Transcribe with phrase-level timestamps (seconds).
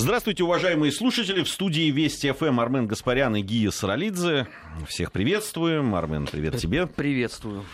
[0.00, 1.42] Здравствуйте, уважаемые слушатели.
[1.42, 4.46] В студии Вести ФМ Армен Гаспарян и Гия Саралидзе.
[4.86, 5.92] Всех приветствуем.
[5.96, 6.86] Армен, привет тебе.
[6.86, 7.64] Приветствую.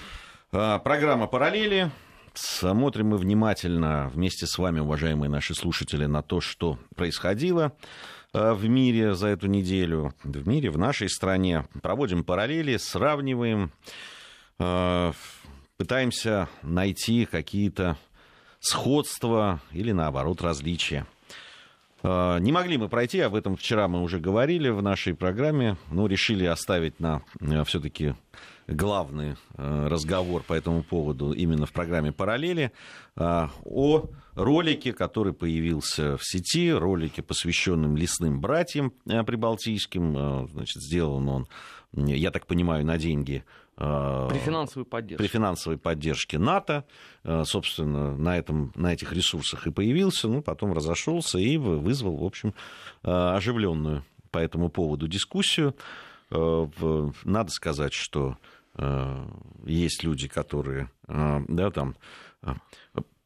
[0.50, 1.90] А, программа «Параллели».
[2.32, 7.76] Смотрим мы внимательно вместе с вами, уважаемые наши слушатели, на то, что происходило
[8.32, 11.66] а, в мире за эту неделю, в мире, в нашей стране.
[11.82, 13.70] Проводим параллели, сравниваем,
[14.58, 15.12] а,
[15.76, 17.98] пытаемся найти какие-то
[18.60, 21.06] сходства или, наоборот, различия.
[22.06, 26.06] А, не могли мы пройти, об этом вчера мы уже говорили в нашей программе, но
[26.06, 28.14] решили оставить на э, все-таки
[28.68, 32.72] главный э, разговор по этому поводу именно в программе «Параллели»
[33.16, 34.02] о
[34.34, 40.48] ролике, который появился в сети, ролике, посвященном лесным братьям э, прибалтийским.
[40.48, 41.48] Значит, сделан он,
[41.94, 45.22] я так понимаю, на деньги Э, при финансовой поддержке.
[45.22, 46.84] При финансовой поддержке НАТО,
[47.24, 52.24] э, собственно, на, этом, на этих ресурсах и появился, ну, потом разошелся и вызвал, в
[52.24, 52.54] общем,
[53.02, 55.74] э, оживленную по этому поводу дискуссию.
[56.30, 58.36] Надо сказать, что
[59.64, 61.94] есть люди, которые, да, там,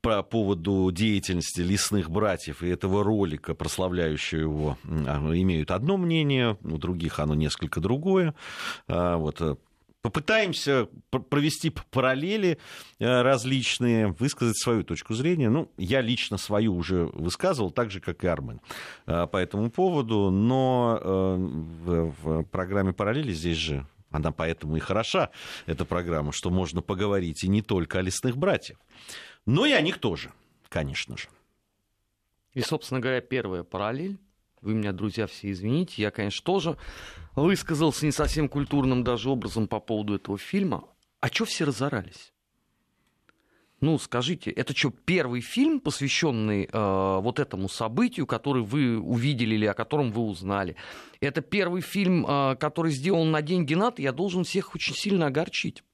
[0.02, 7.18] по поводу деятельности лесных братьев и этого ролика, прославляющего его, имеют одно мнение, у других
[7.18, 8.34] оно несколько другое.
[8.86, 9.58] Вот
[10.08, 12.58] попытаемся провести параллели
[12.98, 15.50] э, различные, высказать свою точку зрения.
[15.50, 18.62] Ну, я лично свою уже высказывал, так же, как и Армен
[19.06, 25.28] э, по этому поводу, но э, в программе «Параллели» здесь же она поэтому и хороша,
[25.66, 28.78] эта программа, что можно поговорить и не только о лесных братьях,
[29.44, 30.32] но и о них тоже,
[30.70, 31.28] конечно же.
[32.54, 34.18] И, собственно говоря, первая параллель
[34.60, 36.02] вы меня, друзья, все извините.
[36.02, 36.76] Я, конечно, тоже
[37.34, 40.84] высказался не совсем культурным даже образом по поводу этого фильма.
[41.20, 42.32] А чё все разорались?
[43.80, 49.66] Ну, скажите, это что, первый фильм, посвященный э, вот этому событию, который вы увидели или
[49.66, 50.74] о котором вы узнали?
[51.20, 55.84] Это первый фильм, э, который сделан на деньги НАТО, я должен всех очень сильно огорчить.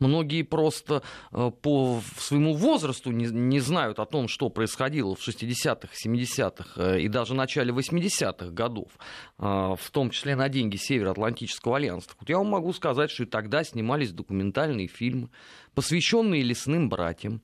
[0.00, 5.88] Многие просто э, по своему возрасту не, не знают о том, что происходило в 60-х,
[6.04, 8.90] 70-х э, и даже начале 80-х годов,
[9.38, 12.08] э, в том числе на деньги Североатлантического альянса.
[12.18, 15.28] Вот я вам могу сказать, что и тогда снимались документальные фильмы,
[15.74, 17.42] посвященные лесным братьям,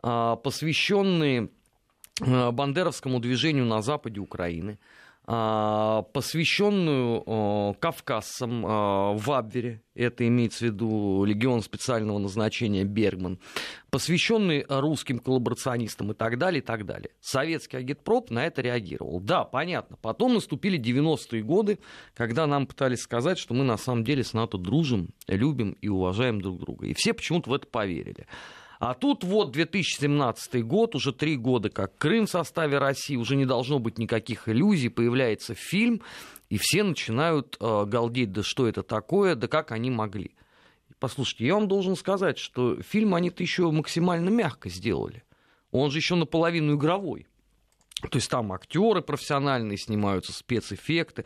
[0.00, 1.50] посвященные
[2.20, 4.78] бандеровскому движению на западе Украины–
[5.26, 13.40] посвященную кавказцам а, в Абвере, это имеется в виду легион специального назначения Бергман,
[13.90, 17.10] посвященный русским коллаборационистам и так далее, и так далее.
[17.20, 19.18] Советский агитпроп на это реагировал.
[19.20, 19.96] Да, понятно.
[20.00, 21.80] Потом наступили 90-е годы,
[22.14, 26.40] когда нам пытались сказать, что мы на самом деле с НАТО дружим, любим и уважаем
[26.40, 26.86] друг друга.
[26.86, 28.28] И все почему-то в это поверили.
[28.78, 33.46] А тут вот 2017 год, уже три года как Крым в составе России, уже не
[33.46, 36.02] должно быть никаких иллюзий, появляется фильм,
[36.48, 40.32] и все начинают э, галдеть, да что это такое, да как они могли.
[40.98, 45.24] Послушайте, я вам должен сказать, что фильм они-то еще максимально мягко сделали.
[45.70, 47.26] Он же еще наполовину игровой.
[48.02, 51.24] То есть там актеры профессиональные снимаются, спецэффекты.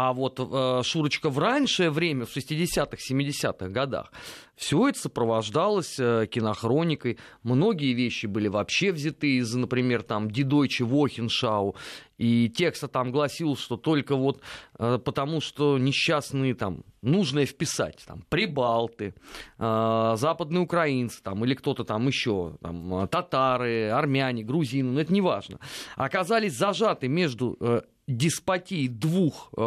[0.00, 4.12] А вот э, Шурочка в раннее время, в 60-х, 70-х годах,
[4.54, 7.18] все это сопровождалось э, кинохроникой.
[7.42, 11.74] Многие вещи были вообще взяты из, например, там, Дидойче Вохеншау.
[12.16, 14.40] И текста там гласил, что только вот
[14.78, 19.14] э, потому, что несчастные там, нужно вписать, там, прибалты,
[19.58, 25.20] э, западные украинцы, там, или кто-то там еще, там, татары, армяне, грузины, ну это не
[25.20, 25.58] важно,
[25.96, 29.60] оказались зажаты между э, деспотии двух э,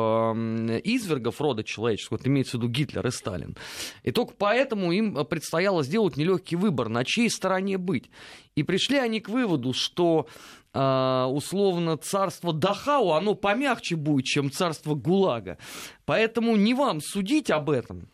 [0.84, 3.56] извергов рода человеческого, вот имеется в виду Гитлер и Сталин.
[4.03, 8.09] И только поэтому им предстояло сделать нелегкий выбор, на чьей стороне быть.
[8.56, 10.28] И пришли они к выводу, что
[10.74, 15.57] э, условно царство Дахау, оно помягче будет, чем царство ГУЛАГа.
[16.06, 18.09] Поэтому не вам судить об этом.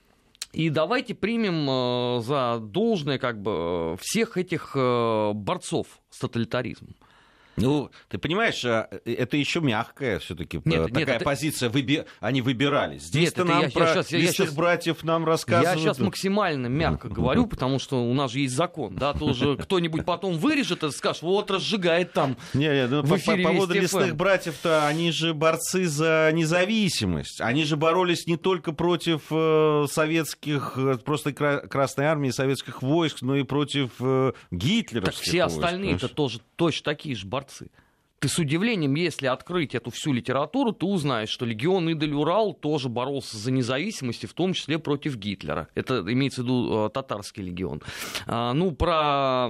[0.54, 6.96] И давайте примем э, за должное как бы э, всех этих э, борцов с тоталитаризмом.
[7.58, 11.26] Ну, ты понимаешь, а, э, это еще мягкая все-таки такая нет, это...
[11.26, 11.70] позиция.
[11.70, 12.06] Выби...
[12.20, 13.00] Они выбирали.
[13.00, 15.76] Здесь-то нам я, про я сейчас, я сейчас, братьев нам рассказывают.
[15.76, 18.96] Я сейчас максимально мягко говорю, потому что у нас же есть закон.
[18.96, 22.38] Да, тоже кто-нибудь потом вырежет и скажет, вот разжигает там.
[22.54, 27.42] Не, не, ну, по, по поводу лесных братьев-то они же борцы за независимость.
[27.42, 33.36] Они же боролись не только против э, советских, э, просто Красной армии, советских войск, но
[33.36, 35.18] и против э, гитлеровских.
[35.18, 37.72] Так все остальные-то тоже точно такие же борцы.
[38.20, 42.90] Ты с удивлением, если открыть эту всю литературу, ты узнаешь, что легион Идаль Урал тоже
[42.90, 45.68] боролся за независимость, в том числе против Гитлера.
[45.76, 47.84] Это имеется в виду э, татарский легион.
[48.26, 49.50] А, ну, про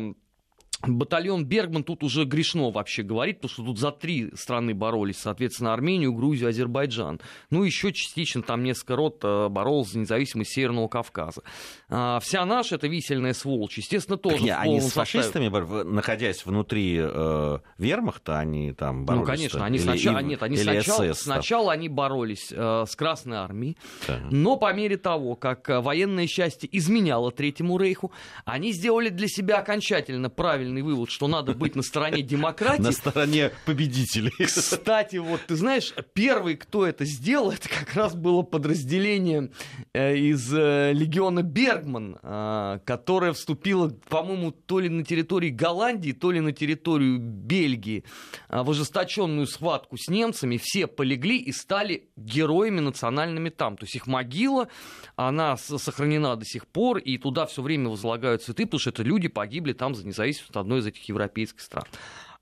[0.86, 5.74] Батальон Бергман тут уже грешно вообще говорить, потому что тут за три страны боролись, соответственно,
[5.74, 7.20] Армению, Грузию, Азербайджан.
[7.50, 11.42] Ну, еще частично там несколько рот э, боролся за независимость Северного Кавказа.
[11.90, 14.44] А, вся наша это висельная сволочь, естественно, тоже.
[14.44, 15.48] Не, они с фашистами,
[15.84, 19.28] находясь внутри э, вермахта, они там боролись?
[19.28, 23.78] Ну, конечно, они сначала, нет, они сначала, сначала они боролись э, с Красной Армией,
[24.08, 24.20] да.
[24.30, 28.12] но по мере того, как э, военное счастье изменяло Третьему Рейху,
[28.46, 32.81] они сделали для себя окончательно правильно правильный вывод, что надо быть на стороне демократии.
[32.81, 34.31] На стороне победителей.
[34.46, 39.52] Кстати, вот ты знаешь, первый, кто это сделал, это как раз было подразделение
[39.94, 46.31] э, из э, легиона Бергман, э, которое вступило, по-моему, то ли на территории Голландии, то
[46.31, 48.04] ли на территорию Бельгии
[48.50, 50.60] в ожесточенную схватку с немцами.
[50.62, 53.78] Все полегли и стали героями национальными там.
[53.78, 54.68] То есть их могила,
[55.16, 59.28] она сохранена до сих пор, и туда все время возлагают цветы, потому что это люди
[59.28, 61.86] погибли там за независимость одной из этих европейских стран.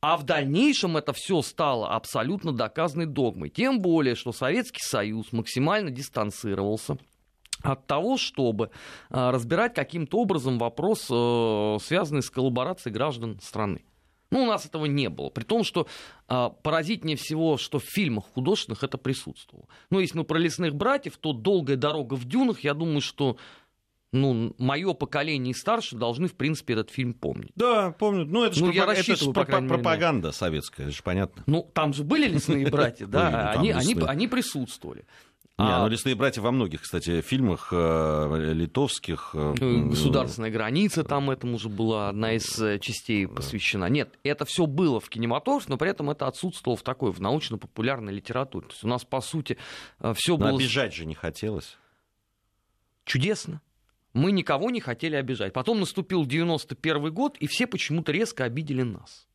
[0.01, 3.49] А в дальнейшем это все стало абсолютно доказанной догмой.
[3.49, 6.97] Тем более, что Советский Союз максимально дистанцировался
[7.63, 8.69] от того, чтобы
[9.09, 13.83] а, разбирать каким-то образом вопрос, э, связанный с коллаборацией граждан страны.
[14.31, 15.29] Ну, у нас этого не было.
[15.29, 15.87] При том, что
[16.27, 19.67] а, поразительнее всего, что в фильмах художественных это присутствовало.
[19.89, 23.37] Ну, если мы про лесных братьев, то долгая дорога в дюнах, я думаю, что
[24.15, 27.51] ну, мое поколение и старше должны, в принципе, этот фильм помнить.
[27.55, 28.27] Да, помнят.
[28.27, 28.97] Ну, это же ну, пропаг...
[28.97, 29.67] это ж пропаг...
[29.67, 31.43] пропаганда советская, это же понятно.
[31.45, 35.05] Ну, там же были лесные братья, да, они, они, они присутствовали.
[35.57, 35.83] Не, а...
[35.83, 39.31] ну «Лесные братья» во многих, кстати, фильмах э, литовских.
[39.33, 43.85] Э, ну, «Государственная граница» там этому же была одна из э, частей посвящена.
[43.85, 48.11] Нет, это все было в кинематографе, но при этом это отсутствовало в такой, в научно-популярной
[48.11, 48.67] литературе.
[48.67, 49.57] То есть у нас, по сути,
[50.01, 50.49] э, все было...
[50.49, 51.77] обижать же не хотелось.
[53.05, 53.61] Чудесно
[54.15, 55.51] мы никого не хотели обижать.
[55.53, 59.27] Потом наступил 91 год, и все почему-то резко обидели нас.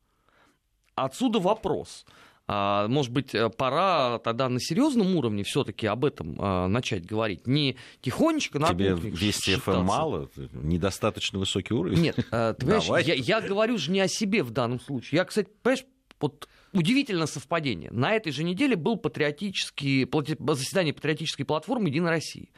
[0.94, 2.06] Отсюда вопрос.
[2.46, 7.46] А, может быть, э, пора тогда на серьезном уровне все-таки об этом а, начать говорить.
[7.46, 12.00] Не тихонечко на Тебе вести ФМ мало, недостаточно высокий уровень.
[12.00, 15.18] Нет, э, ты понимаешь, я, я говорю же не о себе в данном случае.
[15.18, 15.84] Я, кстати, понимаешь,
[16.18, 17.90] вот удивительное совпадение.
[17.92, 20.08] На этой же неделе был патриотический,
[20.54, 22.50] заседание патриотической платформы «Единой России»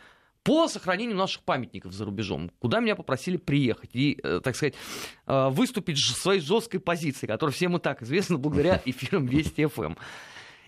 [0.43, 4.75] по сохранению наших памятников за рубежом, куда меня попросили приехать и, э, так сказать,
[5.27, 9.83] э, выступить своей жесткой позиции, которая всем и так известна благодаря эфирам Вести ФМ.
[9.83, 9.99] Эм.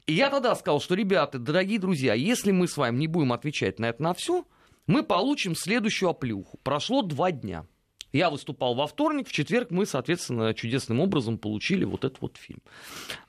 [0.07, 3.79] И я тогда сказал, что, ребята, дорогие друзья, если мы с вами не будем отвечать
[3.79, 4.45] на это на все,
[4.87, 6.59] мы получим следующую оплюху.
[6.63, 7.67] Прошло два дня.
[8.13, 12.61] Я выступал во вторник, в четверг мы, соответственно, чудесным образом получили вот этот вот фильм.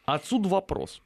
[0.05, 1.01] Отсюда вопрос.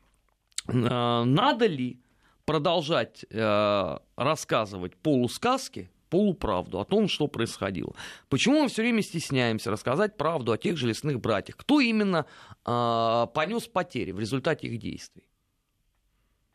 [0.67, 1.99] Э, надо ли
[2.49, 7.93] продолжать э, рассказывать полусказки, полуправду о том, что происходило.
[8.27, 11.57] Почему мы все время стесняемся рассказать правду о тех же лесных братьях?
[11.57, 12.25] Кто именно
[12.65, 15.29] э, понес потери в результате их действий?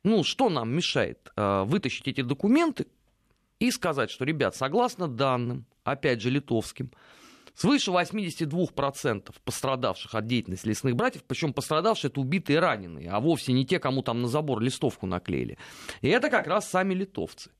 [0.03, 2.89] Ну, что нам мешает э, вытащить эти документы
[3.61, 6.91] и сказать, что, ребят, согласно данным, опять же, литовским,
[7.55, 13.53] Свыше 82% пострадавших от деятельности лесных братьев, причем пострадавшие это убитые и раненые, а вовсе
[13.53, 15.57] не те, кому там на забор листовку наклеили.
[16.01, 17.51] И это как раз сами литовцы.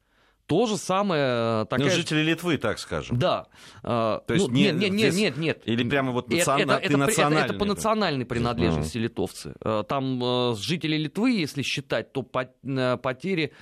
[0.47, 1.63] То же самое...
[1.63, 1.89] Э, такая...
[1.89, 3.19] Ну, жители Литвы, так скажем.
[3.19, 3.47] Да.
[3.83, 5.63] То есть ну, нет, нет, нет, нет, нет.
[5.65, 6.61] Или прямо вот национ...
[6.61, 9.03] это, это, это, это, это по национальной принадлежности uh-huh.
[9.03, 9.55] литовцы.
[9.65, 13.53] Э, там э, жители Литвы, если считать, то потери Э,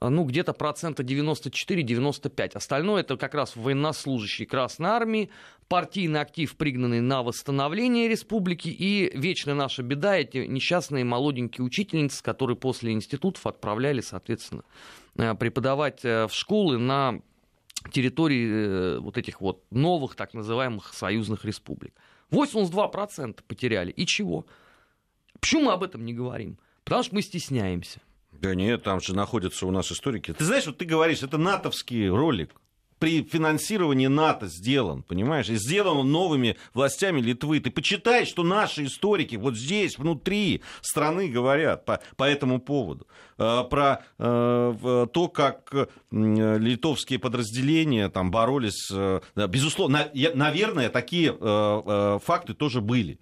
[0.00, 2.52] ну, где-то процента 94-95.
[2.54, 5.30] Остальное это как раз военнослужащие Красной Армии,
[5.68, 12.56] партийный актив, пригнанный на восстановление республики, и вечная наша беда, эти несчастные молоденькие учительницы, которые
[12.56, 14.64] после институтов отправляли, соответственно,
[15.16, 17.20] э, преподавать э, в школы на
[17.90, 21.94] территории вот этих вот новых так называемых союзных республик.
[22.30, 23.92] 82% потеряли.
[23.92, 24.46] И чего?
[25.40, 26.58] Почему мы об этом не говорим?
[26.84, 28.00] Потому что мы стесняемся.
[28.40, 30.32] Да нет, там же находятся у нас историки.
[30.32, 32.54] Ты знаешь, вот ты говоришь, это натовский ролик
[32.98, 35.48] при финансировании НАТО сделан, понимаешь?
[35.48, 37.60] И сделан он новыми властями Литвы.
[37.60, 43.06] Ты почитай, что наши историки вот здесь, внутри страны говорят по, по этому поводу.
[43.38, 48.90] Э, про э, то, как э, литовские подразделения там боролись.
[49.34, 51.32] Безусловно, наверное, такие
[52.20, 53.18] факты тоже были.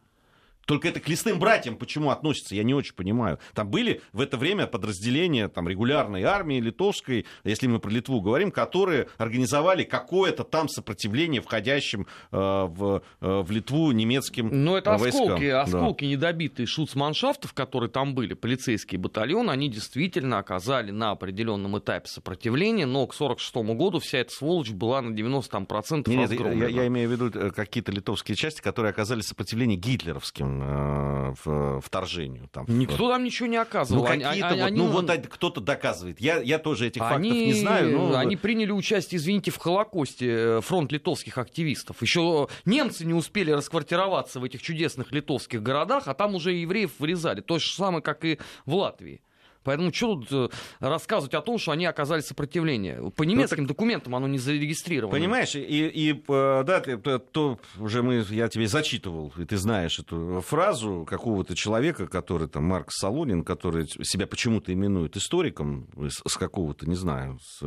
[0.66, 3.38] Только это к лесным братьям почему относится, я не очень понимаю.
[3.54, 8.50] Там были в это время подразделения там, регулярной армии литовской, если мы про Литву говорим,
[8.50, 14.97] которые организовали какое-то там сопротивление входящим э, в, э, в Литву немецким Но ну, это
[14.97, 15.23] войскам.
[15.23, 16.11] осколки, осколки да.
[16.11, 23.06] недобитые шуцманшафтов, которые там были, полицейские батальоны, они действительно оказали на определенном этапе сопротивление, но
[23.06, 27.30] к 1946 году вся эта сволочь была на 90% Нет, я, я имею в виду
[27.38, 32.49] э, какие-то литовские части, которые оказали сопротивление гитлеровским э, в, вторжению.
[32.49, 34.02] Там, Никто там ничего не оказывал.
[34.02, 36.20] Ну, какие-то они, вот, они, ну, вот кто-то доказывает.
[36.20, 37.90] Я, я тоже этих они, фактов не знаю.
[37.92, 38.16] Но...
[38.16, 42.00] Они приняли участие, извините, в Холокосте, э, фронт литовских активистов.
[42.02, 47.40] Еще немцы не успели расквартироваться в этих чудесных литовских городах, а там уже евреев вырезали.
[47.40, 49.20] То же самое, как и в Латвии.
[49.64, 50.49] Поэтому что тут э,
[50.80, 53.11] рассказывать о том, что они оказали сопротивление?
[53.11, 53.76] По ну, немецким ну, так...
[53.76, 55.16] документам оно не зарегистрировано.
[55.16, 59.99] Понимаешь, и, и э, да, то, то уже мы, я тебе зачитывал, и ты знаешь
[59.99, 66.88] эту фразу какого-то человека, который там, Марк Солонин, который себя почему-то именует историком, с какого-то,
[66.88, 67.62] не знаю, с,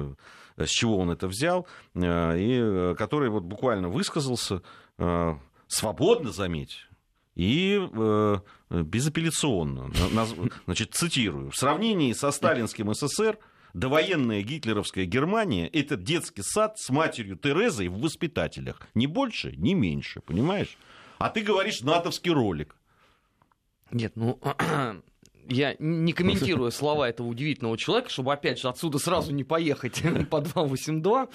[0.58, 4.62] с чего он это взял, э, и который вот буквально высказался,
[5.68, 6.87] свободно, заметь,
[7.38, 8.38] и э,
[8.72, 9.92] безапелляционно.
[10.66, 11.52] Значит, цитирую.
[11.52, 13.38] В сравнении со сталинским СССР
[13.76, 18.82] довоенная гитлеровская Германия– это детский сад с матерью Терезой в воспитателях.
[18.96, 20.78] Ни больше, ни меньше, понимаешь?
[21.20, 22.76] А ты говоришь натовский ролик.
[23.92, 24.40] Нет, ну,
[25.50, 30.42] я не комментирую слова этого удивительного человека, чтобы, опять же, отсюда сразу не поехать по
[30.42, 31.28] 282.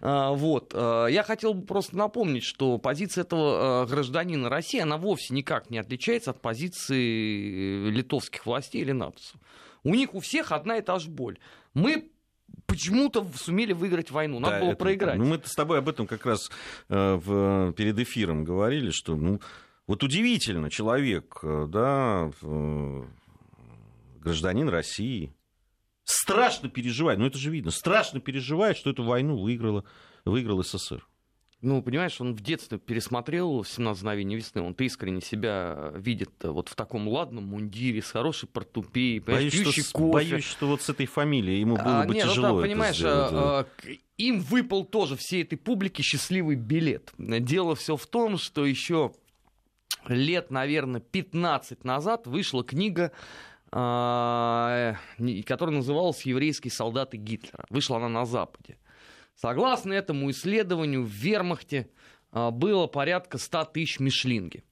[0.00, 0.72] А, вот.
[0.74, 5.70] А, я хотел бы просто напомнить, что позиция этого а, гражданина России, она вовсе никак
[5.70, 9.36] не отличается от позиции литовских властей или натовцев.
[9.84, 11.38] У них у всех одна и та же боль.
[11.74, 12.10] Мы
[12.66, 14.38] почему-то сумели выиграть войну.
[14.38, 15.18] Надо да, было это, проиграть.
[15.18, 16.50] Ну, мы с тобой об этом как раз
[16.88, 19.40] э, в, перед эфиром говорили, что ну,
[19.86, 22.30] вот удивительно, человек, э, да,
[24.22, 25.34] гражданин России,
[26.04, 29.84] страшно переживает, ну это же видно, страшно переживает, что эту войну выиграла,
[30.24, 31.06] выиграл СССР.
[31.62, 36.74] Ну, понимаешь, он в детстве пересмотрел «17 мгновений весны», он искренне себя видит вот в
[36.74, 40.12] таком ладном мундире, с хорошей портупеей, боюсь, пьющий что, кофе.
[40.12, 42.96] Боюсь, что вот с этой фамилией ему было а, бы нет, тяжело ну, да, понимаешь,
[42.96, 43.66] сделать, а, а,
[44.18, 47.12] им выпал тоже всей этой публике счастливый билет.
[47.16, 49.12] Дело все в том, что еще
[50.08, 53.12] лет, наверное, 15 назад вышла книга
[53.72, 57.64] которая называлась «Еврейские солдаты Гитлера».
[57.70, 58.78] Вышла она на Западе.
[59.34, 61.88] Согласно этому исследованию, в вермахте
[62.30, 64.62] а, было порядка 100 тысяч мишлинги.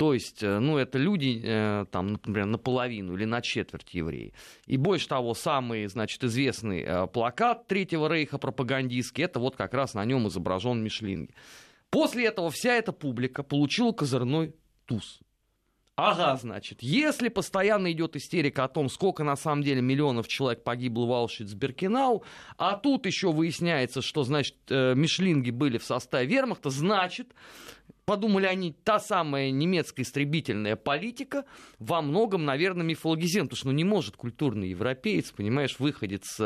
[0.00, 4.32] То есть, э, ну, это люди, э, там, например, наполовину или на четверть евреи.
[4.64, 9.92] И больше того, самый, значит, известный э, плакат Третьего Рейха пропагандистский, это вот как раз
[9.92, 11.34] на нем изображен Мишлинги.
[11.90, 14.54] После этого вся эта публика получила козырной
[14.86, 15.20] туз.
[16.00, 21.04] Ага, значит, если постоянно идет истерика о том, сколько на самом деле миллионов человек погибло
[21.04, 22.22] в Аушвиц-Биркенау,
[22.56, 27.34] а тут еще выясняется, что, значит, э, мишлинги были в составе вермахта, значит,
[28.06, 31.44] подумали они, та самая немецкая истребительная политика
[31.78, 36.40] во многом, наверное, мифологизируем, потому что ну, не может культурный европеец, понимаешь, выходец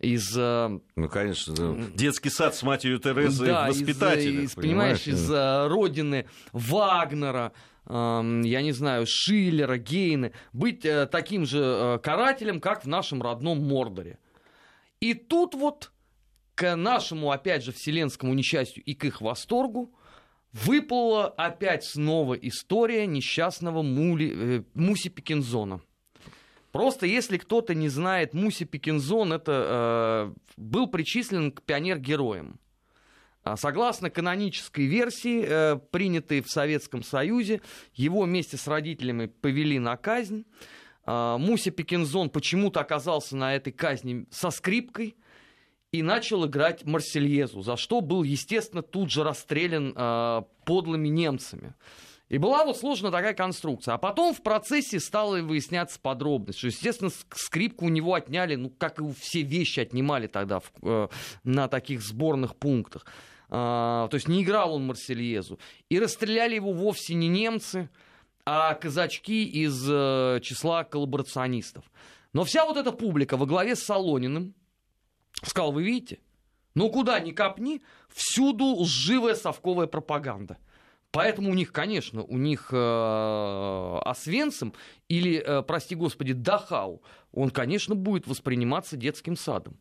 [0.00, 0.36] из...
[0.36, 4.42] Э, ну, конечно, детский сад с матерью Терезой да, воспитателя.
[4.42, 7.52] Из, из, понимаешь, из э, родины Вагнера,
[7.88, 13.66] я не знаю, Шиллера, Гейны, быть э, таким же э, карателем, как в нашем родном
[13.66, 14.18] Мордоре.
[15.00, 15.90] И тут вот
[16.54, 19.94] к нашему, опять же, вселенскому несчастью и к их восторгу
[20.52, 25.80] выплыла опять снова история несчастного Мули, э, Муси Пикинзона.
[26.72, 32.60] Просто если кто-то не знает, Муси Пикинзон это э, был причислен к пионер-героям.
[33.42, 37.60] А согласно канонической версии, э, принятой в Советском Союзе,
[37.94, 40.44] его вместе с родителями повели на казнь.
[41.04, 45.16] А, Муся Пекинзон почему-то оказался на этой казни со скрипкой
[45.90, 51.74] и начал играть Марсельезу, за что был, естественно, тут же расстрелян а, подлыми немцами.
[52.28, 53.94] И была вот сложная такая конструкция.
[53.94, 56.58] А потом в процессе стало выясняться подробности.
[56.58, 61.08] Что, естественно, скрипку у него отняли, ну, как и все вещи отнимали тогда в, э,
[61.44, 63.06] на таких сборных пунктах.
[63.50, 65.58] А, то есть не играл он Марсельезу.
[65.88, 67.88] И расстреляли его вовсе не немцы,
[68.44, 71.84] а казачки из э, числа коллаборационистов.
[72.34, 74.54] Но вся вот эта публика во главе с Солониным
[75.42, 76.18] сказал, вы видите,
[76.74, 80.58] ну куда ни копни, всюду лживая совковая пропаганда.
[81.10, 84.74] Поэтому у них, конечно, у них э, Освенцим
[85.08, 89.78] или, э, прости господи, Дахау, он, конечно, будет восприниматься детским садом.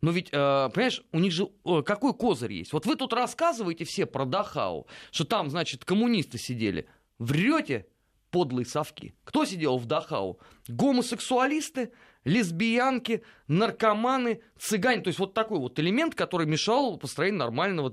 [0.00, 2.72] Но ведь, э, понимаешь, у них же э, какой козырь есть?
[2.72, 6.86] Вот вы тут рассказываете все про Дахау, что там, значит, коммунисты сидели.
[7.18, 7.86] Врете,
[8.30, 9.14] подлые совки.
[9.24, 10.40] Кто сидел в Дахау?
[10.68, 11.92] Гомосексуалисты,
[12.24, 15.02] лесбиянки, наркоманы, цыгане.
[15.02, 17.90] То есть вот такой вот элемент, который мешал построению нормального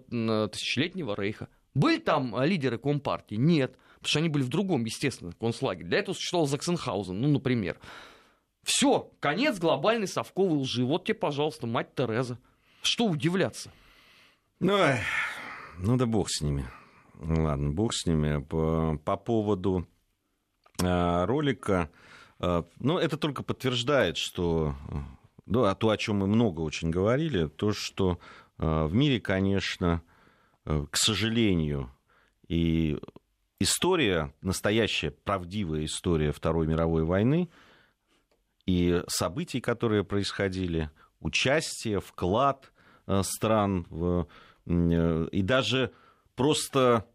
[0.50, 1.50] тысячелетнего рейха.
[1.74, 3.36] Были там лидеры Компартии?
[3.36, 3.78] Нет.
[3.96, 5.88] Потому что они были в другом, естественно, концлагере.
[5.88, 7.80] Для этого существовал Заксенхаузен, ну, например.
[8.64, 10.86] Все, конец глобальной совковой лжи.
[10.86, 12.38] Вот тебе, пожалуйста, мать Тереза.
[12.82, 13.72] Что удивляться?
[14.60, 14.78] Ну,
[15.80, 16.66] ну да бог с ними.
[17.20, 18.42] Ладно, бог с ними.
[18.42, 19.88] По, по поводу
[20.82, 21.90] э, ролика,
[22.40, 24.76] э, ну, это только подтверждает, что
[25.46, 28.20] ну, а то, о чем мы много очень говорили, то, что
[28.58, 30.13] э, в мире, конечно, э,
[30.66, 31.92] к сожалению,
[32.48, 32.98] и
[33.60, 37.50] история, настоящая правдивая история Второй мировой войны
[38.66, 40.90] и событий, которые происходили,
[41.20, 42.72] участие, вклад
[43.08, 44.28] э, стран в,
[44.66, 45.92] э, и даже
[46.36, 47.08] просто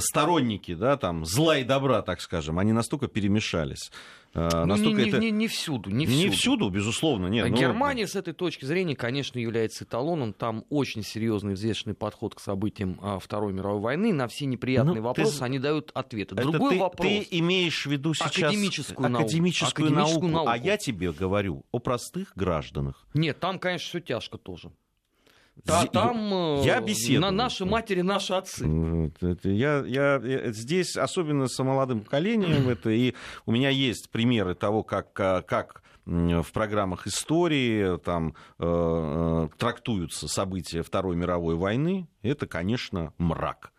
[0.00, 3.90] сторонники, да, там, зла и добра, так скажем, они настолько перемешались.
[4.34, 5.18] Ну, настолько не, это...
[5.18, 6.22] не, не всюду, не всюду.
[6.22, 7.50] Не всюду, безусловно, нет.
[7.52, 8.08] Германия ну...
[8.08, 10.32] с этой точки зрения, конечно, является эталоном.
[10.32, 14.12] Там очень серьезный, взвешенный подход к событиям а, Второй мировой войны.
[14.12, 15.44] На все неприятные ну, вопросы ты...
[15.44, 16.34] они дают ответы.
[16.34, 17.08] Это Другой ты, вопрос.
[17.08, 20.04] Ты имеешь в виду сейчас академическую, академическую, науку.
[20.04, 23.06] академическую науку, а я тебе говорю о простых гражданах.
[23.14, 24.70] Нет, там, конечно, все тяжко тоже.
[25.64, 27.20] Да, там я беседую.
[27.20, 28.64] на наши матери, наши отцы.
[29.44, 33.14] Я, я, я здесь, особенно с молодым поколением, это и
[33.46, 40.82] у меня есть примеры того, как, как в программах истории там э, э, трактуются события
[40.82, 42.08] Второй мировой войны.
[42.22, 43.72] Это, конечно, мрак.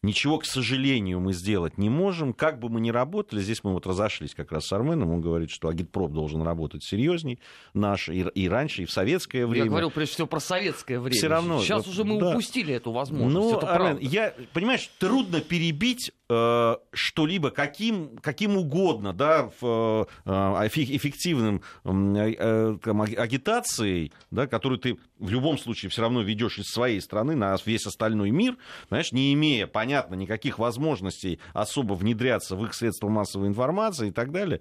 [0.00, 2.32] Ничего, к сожалению, мы сделать не можем.
[2.32, 5.50] Как бы мы ни работали, здесь мы вот разошлись как раз с Арменом, он говорит,
[5.50, 7.40] что агитпроп должен работать серьезней
[7.74, 9.64] наш, и, и раньше, и в советское время.
[9.64, 11.16] Я говорил прежде всего про советское время.
[11.16, 11.60] Все равно.
[11.60, 12.30] Сейчас вот, уже мы да.
[12.30, 13.34] упустили эту возможность.
[13.34, 14.08] Ну, Это Армен, правда.
[14.08, 20.30] я, понимаешь, трудно перебить э, что-либо каким, каким угодно, да, в, э,
[20.68, 22.76] эффективным э,
[23.16, 27.84] агитацией, да, которую ты в любом случае все равно ведешь из своей страны на весь
[27.86, 28.56] остальной мир,
[28.88, 34.10] понимаешь, не имея понятия понятно, никаких возможностей особо внедряться в их средства массовой информации и
[34.10, 34.60] так далее,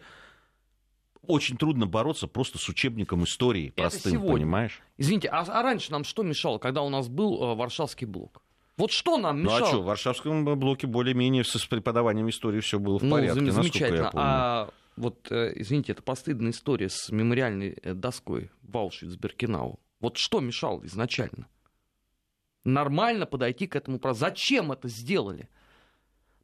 [1.21, 4.35] очень трудно бороться просто с учебником истории простым, сегодня.
[4.35, 4.81] понимаешь?
[4.97, 8.41] Извините, а, а раньше нам что мешало, когда у нас был э, Варшавский блок?
[8.77, 9.59] Вот что нам мешало?
[9.59, 13.41] Ну а что, в Варшавском блоке более-менее с преподаванием истории все было в ну, порядке,
[13.41, 13.95] ну, замечательно.
[13.97, 14.25] я помню.
[14.25, 19.77] А вот, э, извините, это постыдная история с мемориальной э, доской в Аушвиц-Беркинау.
[19.99, 21.47] Вот что мешало изначально?
[22.67, 24.25] Нормально подойти к этому процессу.
[24.25, 25.49] Зачем это сделали?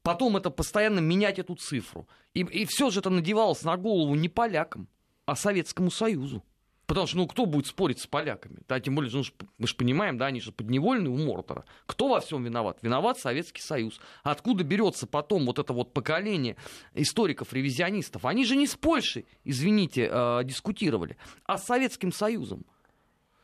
[0.02, 2.08] Потом это постоянно менять эту цифру.
[2.34, 4.88] И, и все же это надевалось на голову не полякам,
[5.26, 6.44] а Советскому Союзу.
[6.86, 8.60] Потому что, ну, кто будет спорить с поляками?
[8.68, 9.24] Да, тем более, ну,
[9.58, 11.64] мы же понимаем, да, они же подневольные у Мортора.
[11.86, 12.80] Кто во всем виноват?
[12.82, 14.02] Виноват Советский Союз.
[14.22, 16.58] Откуда берется потом вот это вот поколение
[16.94, 18.26] историков-ревизионистов?
[18.26, 22.66] Они же не с Польшей, извините, э, дискутировали, а с Советским Союзом.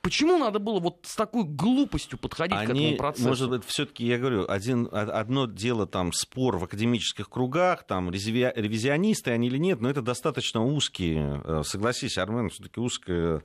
[0.01, 3.27] Почему надо было вот с такой глупостью подходить Они, к этому процессу?
[3.27, 9.31] Может быть, все-таки, я говорю, один, одно дело там спор в академических кругах, там ревизионисты
[9.31, 13.41] они или нет, но это достаточно узкие, э, согласись, Армен, все-таки узкий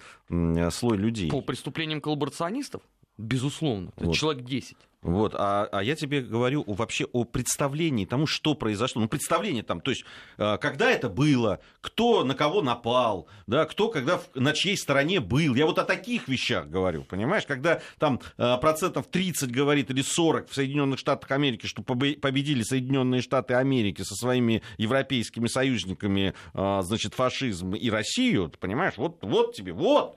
[0.70, 1.30] слой людей.
[1.30, 2.82] По преступлениям коллаборационистов?
[3.18, 3.92] Безусловно.
[3.96, 4.16] Это вот.
[4.16, 4.76] человек 10.
[5.04, 9.02] Вот, а, а я тебе говорю вообще о представлении тому, что произошло.
[9.02, 10.02] Ну, представление там, то есть,
[10.38, 15.54] э, когда это было, кто на кого напал, да, кто когда на чьей стороне был.
[15.54, 17.44] Я вот о таких вещах говорю, понимаешь?
[17.44, 23.20] Когда там э, процентов 30 говорит или 40 в Соединенных Штатах Америки, что победили Соединенные
[23.20, 28.94] Штаты Америки со своими европейскими союзниками, э, значит, фашизм и Россию, понимаешь?
[28.96, 30.16] Вот, вот тебе, вот.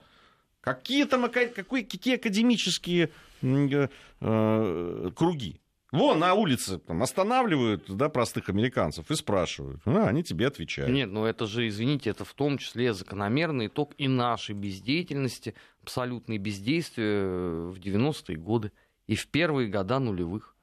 [0.60, 3.10] Какие там какие, какие академические
[3.42, 3.88] э,
[4.20, 5.60] э, круги?
[5.90, 9.80] Вон на улице там, останавливают да, простых американцев и спрашивают.
[9.86, 10.90] А, они тебе отвечают.
[10.90, 16.36] Нет, ну это же, извините, это в том числе закономерный итог и нашей бездеятельности, абсолютной
[16.36, 18.72] бездействия в 90-е годы
[19.06, 20.54] и в первые года нулевых.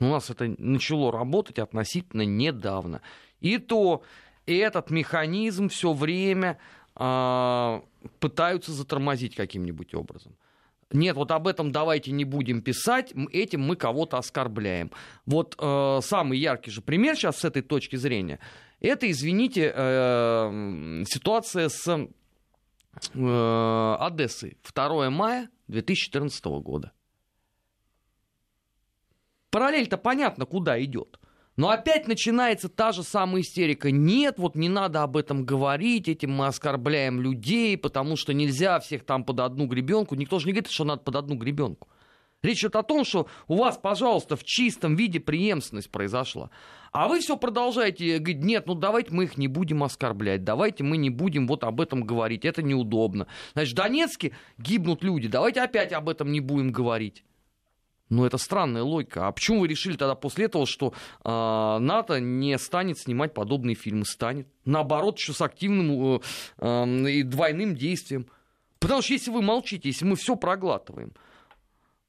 [0.00, 3.00] У нас это начало работать относительно недавно.
[3.40, 4.02] И то
[4.44, 6.58] этот механизм все время
[6.96, 7.84] а,
[8.20, 10.34] пытаются затормозить каким-нибудь образом.
[10.92, 14.90] Нет, вот об этом давайте не будем писать, этим мы кого-то оскорбляем.
[15.26, 18.38] Вот э, самый яркий же пример сейчас с этой точки зрения,
[18.80, 22.08] это, извините, э, ситуация с
[23.14, 24.58] э, Одессой.
[24.74, 26.92] 2 мая 2014 года.
[29.50, 31.18] Параллель-то понятно, куда идет.
[31.56, 33.90] Но опять начинается та же самая истерика.
[33.90, 39.04] Нет, вот не надо об этом говорить, этим мы оскорбляем людей, потому что нельзя всех
[39.04, 40.16] там под одну гребенку.
[40.16, 41.88] Никто же не говорит, что надо под одну гребенку.
[42.42, 46.50] Речь идет о том, что у вас, пожалуйста, в чистом виде преемственность произошла.
[46.92, 50.98] А вы все продолжаете говорить, нет, ну давайте мы их не будем оскорблять, давайте мы
[50.98, 53.28] не будем вот об этом говорить, это неудобно.
[53.54, 57.24] Значит, в Донецке гибнут люди, давайте опять об этом не будем говорить.
[58.10, 59.26] Ну, это странная логика.
[59.26, 60.92] А почему вы решили тогда после этого, что
[61.24, 64.04] э, НАТО не станет снимать подобные фильмы?
[64.04, 64.46] Станет.
[64.64, 66.20] Наоборот, еще с активным э,
[66.58, 68.26] э, и двойным действием.
[68.78, 71.14] Потому что если вы молчите, если мы все проглатываем,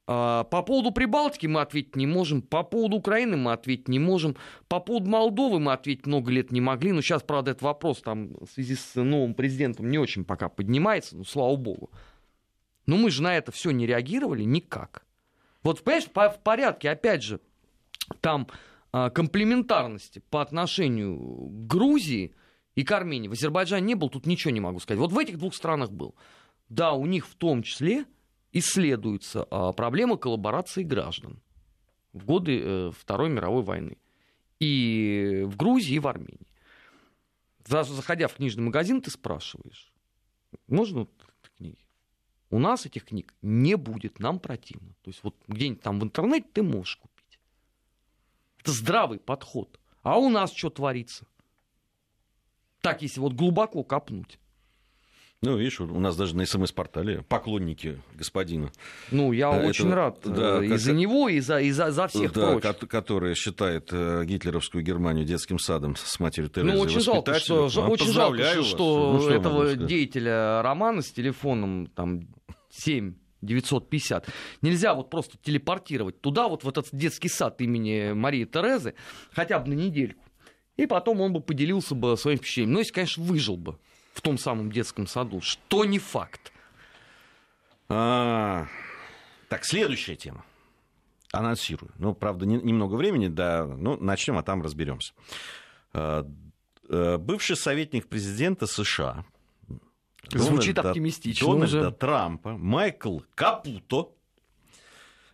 [0.06, 4.36] а, по поводу Прибалтики мы ответить не можем, по поводу Украины мы ответить не можем,
[4.68, 6.92] по поводу Молдовы мы ответить много лет не могли.
[6.92, 11.16] Но сейчас, правда, этот вопрос там в связи с новым президентом не очень пока поднимается,
[11.16, 11.90] ну, слава богу.
[12.86, 15.05] Но мы же на это все не реагировали никак.
[15.66, 17.40] Вот, понимаешь, по, в порядке, опять же,
[18.20, 18.46] там
[18.92, 22.36] а, комплементарности по отношению к Грузии
[22.76, 23.26] и к Армении.
[23.26, 25.00] В Азербайджане не был, тут ничего не могу сказать.
[25.00, 26.14] Вот в этих двух странах был.
[26.68, 28.04] Да, у них в том числе
[28.52, 31.42] исследуется а, проблема коллаборации граждан
[32.12, 33.98] в годы э, Второй мировой войны.
[34.60, 36.46] И в Грузии, и в Армении.
[37.66, 39.92] Заходя в книжный магазин, ты спрашиваешь,
[40.68, 41.08] можно?
[42.56, 44.94] У нас этих книг не будет, нам противно.
[45.02, 47.38] То есть вот где-нибудь там в интернете ты можешь купить.
[48.62, 49.78] Это здравый подход.
[50.02, 51.26] А у нас что творится?
[52.80, 54.38] Так, если вот глубоко копнуть.
[55.42, 58.72] Ну, видишь, у нас даже на СМС-портале поклонники господина.
[59.10, 62.32] Ну, я Это, очень рад да, и за него, и за, и за, за всех
[62.32, 62.88] да, прочих.
[62.88, 67.90] который считает э, гитлеровскую Германию детским садом с матерью Терезой Ну, очень жалко, что, ну,
[67.90, 72.28] очень жалко, что, ну, что этого деятеля романа с телефоном там
[72.76, 74.28] 7 950.
[74.62, 78.94] Нельзя вот просто телепортировать туда, вот в этот детский сад имени Марии Терезы,
[79.32, 80.22] хотя бы на недельку.
[80.76, 82.74] И потом он бы поделился бы своим впечатлением.
[82.74, 83.78] Ну, если, конечно, выжил бы
[84.12, 86.52] в том самом детском саду, что не факт.
[87.88, 88.66] А,
[89.48, 90.44] так, следующая тема.
[91.32, 91.92] Анонсирую.
[91.98, 95.14] Ну, правда, не, немного времени, да, ну, начнем, а там разберемся.
[95.92, 96.26] А,
[96.88, 99.24] а, бывший советник президента США
[100.30, 101.92] Звучит Дональда, оптимистично Дональда уже.
[101.92, 104.14] Трампа Майкл Капуто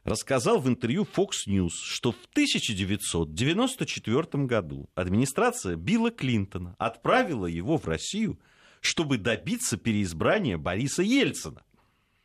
[0.04, 7.86] рассказал в интервью Fox News, что в 1994 году администрация Билла Клинтона отправила его в
[7.86, 8.38] Россию–
[8.82, 11.62] чтобы добиться переизбрания Бориса Ельцина.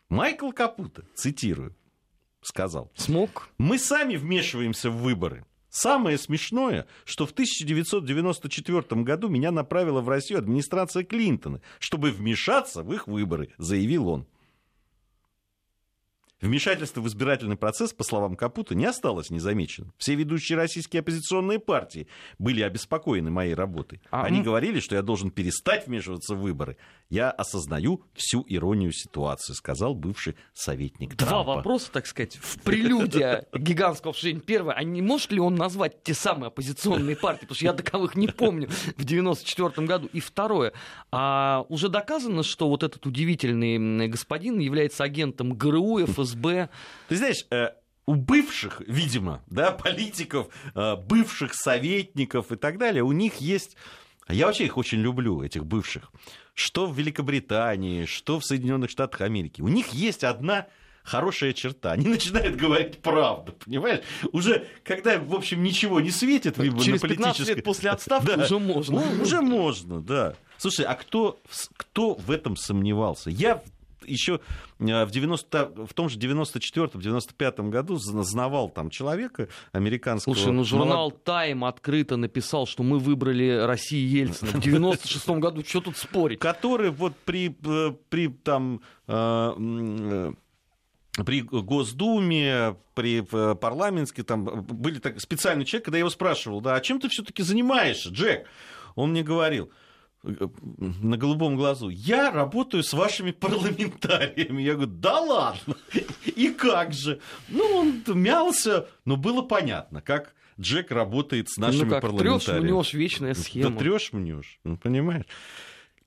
[0.10, 1.76] Майкл Капута, цитирую,
[2.42, 2.92] сказал.
[2.96, 3.50] Смог.
[3.58, 5.46] Мы сами вмешиваемся в выборы.
[5.80, 12.92] Самое смешное, что в 1994 году меня направила в Россию администрация Клинтона, чтобы вмешаться в
[12.96, 14.26] их выборы, заявил он.
[16.40, 19.92] Вмешательство в избирательный процесс, по словам Капута, не осталось незамеченным.
[19.98, 24.02] Все ведущие российские оппозиционные партии были обеспокоены моей работой.
[24.12, 24.44] А Они мы...
[24.44, 26.78] говорили, что я должен перестать вмешиваться в выборы.
[27.10, 31.56] Я осознаю всю иронию ситуации, сказал бывший советник Два Трампа.
[31.56, 34.42] вопроса, так сказать, в прелюдия гигантского обсуждения.
[34.42, 37.42] Первое, а не может ли он назвать те самые оппозиционные партии?
[37.42, 40.08] Потому что я таковых не помню в 94 году.
[40.14, 40.74] И второе,
[41.12, 46.70] а уже доказано, что вот этот удивительный господин является агентом ГРУ, ФСБ, ФСБ.
[47.08, 47.70] Ты знаешь, э,
[48.06, 53.76] у бывших, видимо, да, политиков, э, бывших советников и так далее, у них есть...
[54.30, 56.12] Я вообще их очень люблю, этих бывших.
[56.54, 59.62] Что в Великобритании, что в Соединенных Штатах Америки.
[59.62, 60.68] У них есть одна
[61.08, 61.94] хорошая черта.
[61.94, 64.02] Они начинают говорить правду, понимаешь?
[64.32, 68.44] Уже, когда, в общем, ничего не светит, Через на 15 лет после отставки да.
[68.44, 69.02] уже можно.
[69.02, 70.36] Ну, уже можно, да.
[70.58, 71.40] Слушай, а кто,
[71.78, 73.30] кто в этом сомневался?
[73.30, 73.64] Я
[74.08, 74.40] еще
[74.80, 80.34] э, в, 90, в том же 94-95 году знавал там человека американского.
[80.34, 85.64] Слушай, ну журнал Тайм открыто написал, что мы выбрали Россию Ельцина в 96 году.
[85.66, 86.40] Что тут спорить?
[86.40, 90.34] Который вот при, э, при там э,
[91.26, 96.82] при Госдуме, при парламентске, там были так, специальный человек, когда я его спрашивал, да, а
[96.82, 98.48] чем ты все-таки занимаешься, Джек?
[98.96, 99.72] Он мне говорил,
[100.28, 101.90] на голубом глазу.
[101.90, 104.62] Я работаю с вашими парламентариями.
[104.62, 105.76] Я говорю, да ладно.
[106.26, 107.20] И как же?
[107.50, 112.62] Ну, он мялся, но было понятно, как Джек работает с нашими ну, как, парламентариями.
[112.62, 113.72] Трешь, мнешь, вечная схема.
[113.72, 115.26] Да трешь, мнешь, ну, понимаешь?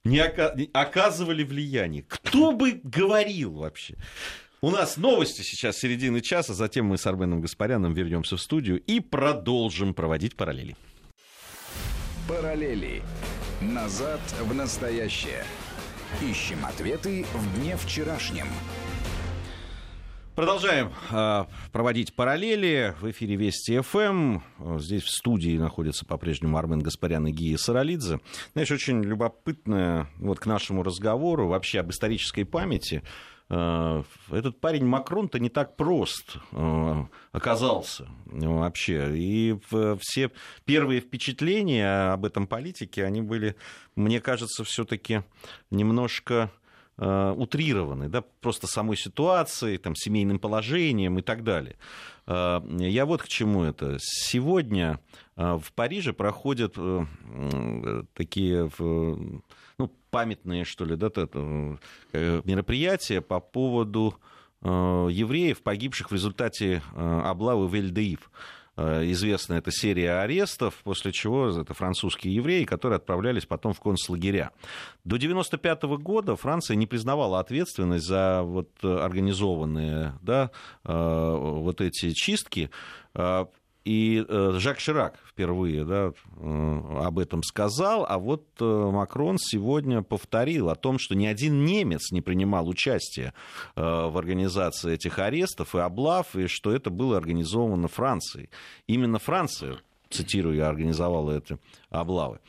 [0.05, 0.21] Не
[0.73, 2.05] оказывали влияние.
[2.09, 3.97] Кто бы говорил вообще?
[4.63, 9.01] У нас новости сейчас середины часа, затем мы с Арменом Гаспаряном вернемся в студию и
[9.01, 10.77] продолжим проводить параллели.
[12.29, 13.03] Параллели.
[13.61, 15.45] Назад в настоящее.
[16.23, 18.47] Ищем ответы в дне вчерашнем.
[20.35, 24.39] Продолжаем э, проводить параллели в эфире Вести ФМ.
[24.79, 28.21] Здесь в студии находятся по-прежнему Армен Гаспарян и Гия Саралидзе.
[28.55, 33.03] Знаешь, очень любопытно вот к нашему разговору вообще об исторической памяти.
[33.51, 39.11] Э, этот парень Макрон-то не так прост э, оказался вообще.
[39.17, 39.59] И
[40.01, 40.31] все
[40.65, 43.57] первые впечатления об этом политике, они были,
[43.97, 45.25] мне кажется, все-таки
[45.71, 46.51] немножко
[47.03, 51.77] Э, утрированы, да, просто самой ситуацией, там, семейным положением и так далее.
[52.27, 53.97] Я вот к чему это.
[53.99, 55.01] Сегодня
[55.35, 56.77] в Париже проходят
[58.15, 58.71] такие
[59.81, 61.09] ну, памятные, что ли, да,
[62.13, 64.17] мероприятия по поводу
[64.63, 68.31] евреев, погибших в результате облавы в Эльдеив.
[68.81, 74.53] Э, известна эта серия арестов, после чего это французские евреи, которые отправлялись потом в концлагеря.
[75.05, 80.51] До 1995 года Франция не признавала ответственность за вот организованные да,
[80.85, 82.71] э, вот эти чистки.
[83.85, 90.03] И э, Жак Ширак впервые да, э, об этом сказал, а вот э, Макрон сегодня
[90.03, 93.33] повторил о том, что ни один немец не принимал участие
[93.77, 98.51] в организации этих арестов и облав, и что это было организовано Францией.
[98.87, 99.79] Именно Франция,
[100.11, 102.41] цитирую, я организовала эти облавы.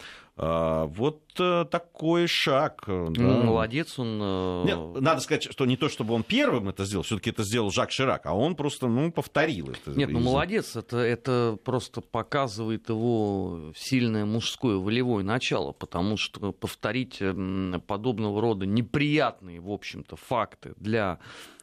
[0.43, 2.85] А, вот э, такой шаг.
[2.87, 3.21] Э, да.
[3.21, 4.19] Ну, молодец он.
[4.19, 7.69] Э, Нет, надо сказать, что не то, чтобы он первым это сделал, все-таки это сделал
[7.69, 9.91] Жак Ширак, а он просто ну, повторил это.
[9.91, 17.21] Нет, ну молодец, это, это просто показывает его сильное мужское волевое начало, потому что повторить
[17.85, 21.19] подобного рода неприятные, в общем-то, факты для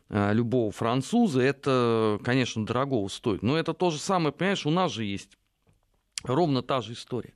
[0.09, 3.43] любого француза, это, конечно, дорого стоит.
[3.43, 5.37] Но это то же самое, понимаешь, у нас же есть
[6.25, 7.35] ровно та же история.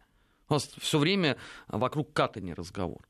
[0.49, 1.37] У нас все время
[1.69, 3.01] вокруг Катани разговор.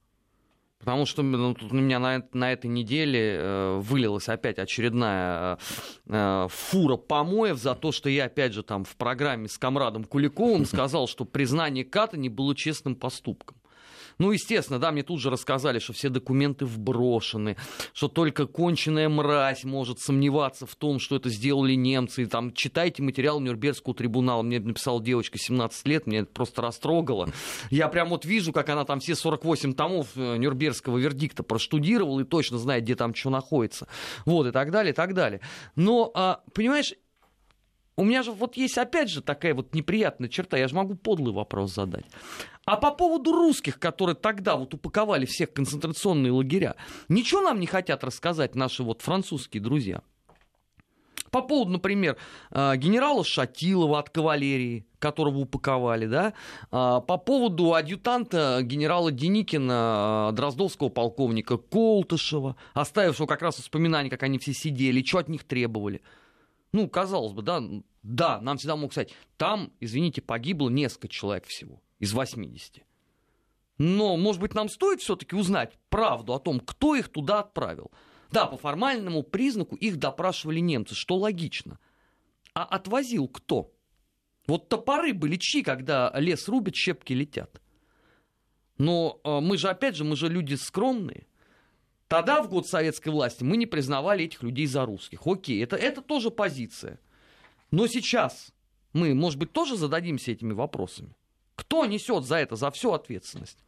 [0.82, 5.56] Потому что ну, тут у меня на, на этой неделе э, вылилась опять очередная
[6.08, 10.64] э, фура помоев за то, что я опять же там в программе с комрадом Куликовым
[10.66, 13.61] сказал, что признание Катани было честным поступком.
[14.22, 17.56] Ну, естественно, да, мне тут же рассказали, что все документы вброшены,
[17.92, 22.22] что только конченая мразь может сомневаться в том, что это сделали немцы.
[22.22, 24.42] И, там, читайте материал Нюрнбергского трибунала.
[24.42, 27.30] Мне написала девочка 17 лет, мне это просто растрогало.
[27.68, 32.24] Я прям вот вижу, как она там все 48 томов э, Нюрнбергского вердикта проштудировала и
[32.24, 33.88] точно знает, где там что находится.
[34.24, 35.40] Вот, и так далее, и так далее.
[35.74, 36.94] Но, а, понимаешь,
[37.96, 41.32] у меня же вот есть опять же такая вот неприятная черта, я же могу подлый
[41.32, 42.04] вопрос задать.
[42.64, 46.76] А по поводу русских, которые тогда вот упаковали всех концентрационные лагеря,
[47.08, 50.02] ничего нам не хотят рассказать наши вот французские друзья?
[51.32, 52.18] По поводу, например,
[52.50, 56.34] э, генерала Шатилова от кавалерии, которого упаковали, да,
[56.70, 64.22] а, по поводу адъютанта генерала Деникина, э, Дроздовского полковника Колтышева, оставившего как раз воспоминания, как
[64.22, 66.02] они все сидели, что от них требовали.
[66.72, 67.62] Ну, казалось бы, да,
[68.02, 72.82] да, нам всегда могут сказать, там, извините, погибло несколько человек всего из 80.
[73.78, 77.90] Но, может быть, нам стоит все-таки узнать правду о том, кто их туда отправил.
[78.30, 81.78] Да, по формальному признаку их допрашивали немцы, что логично.
[82.54, 83.72] А отвозил кто?
[84.46, 87.60] Вот топоры были чьи, когда лес рубят, щепки летят.
[88.78, 91.26] Но э, мы же, опять же, мы же люди скромные.
[92.12, 95.20] Тогда, в год советской власти, мы не признавали этих людей за русских.
[95.24, 97.00] Окей, это, это тоже позиция.
[97.70, 98.52] Но сейчас
[98.92, 101.16] мы, может быть, тоже зададимся этими вопросами.
[101.54, 103.64] Кто несет за это, за всю ответственность?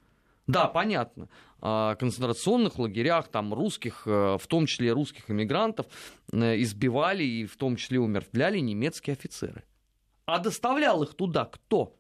[0.46, 1.30] Да, понятно.
[1.62, 5.87] В концентрационных лагерях там русских, э, в том числе русских иммигрантов,
[6.30, 9.64] э, избивали и в том числе умертвляли немецкие офицеры.
[10.26, 11.96] А доставлял их туда кто?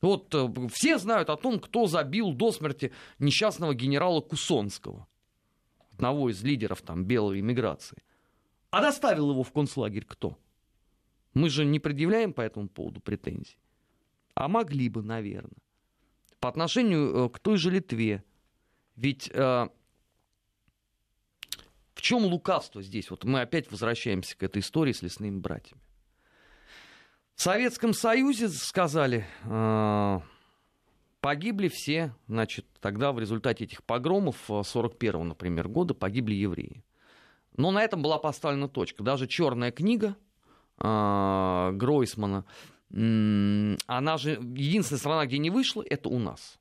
[0.00, 5.08] Вот э, все знают о том, кто забил до смерти несчастного генерала Кусонского,
[5.92, 8.02] одного из лидеров там белой иммиграции.
[8.70, 10.38] А доставил его в концлагерь кто?
[11.34, 13.58] Мы же не предъявляем по этому поводу претензий.
[14.34, 15.62] А могли бы, наверное.
[16.38, 18.22] По отношению э, к той же Литве.
[18.94, 19.68] Ведь э,
[21.94, 23.10] в чем лукавство здесь?
[23.10, 25.82] Вот мы опять возвращаемся к этой истории с лесными братьями.
[27.38, 30.20] В Советском Союзе, сказали, э,
[31.20, 36.82] погибли все, значит, тогда в результате этих погромов 41-го, например, года погибли евреи.
[37.56, 39.04] Но на этом была поставлена точка.
[39.04, 40.16] Даже черная книга
[40.80, 42.44] э, Гройсмана
[42.90, 46.58] она же, единственная страна, где не вышла, это у нас.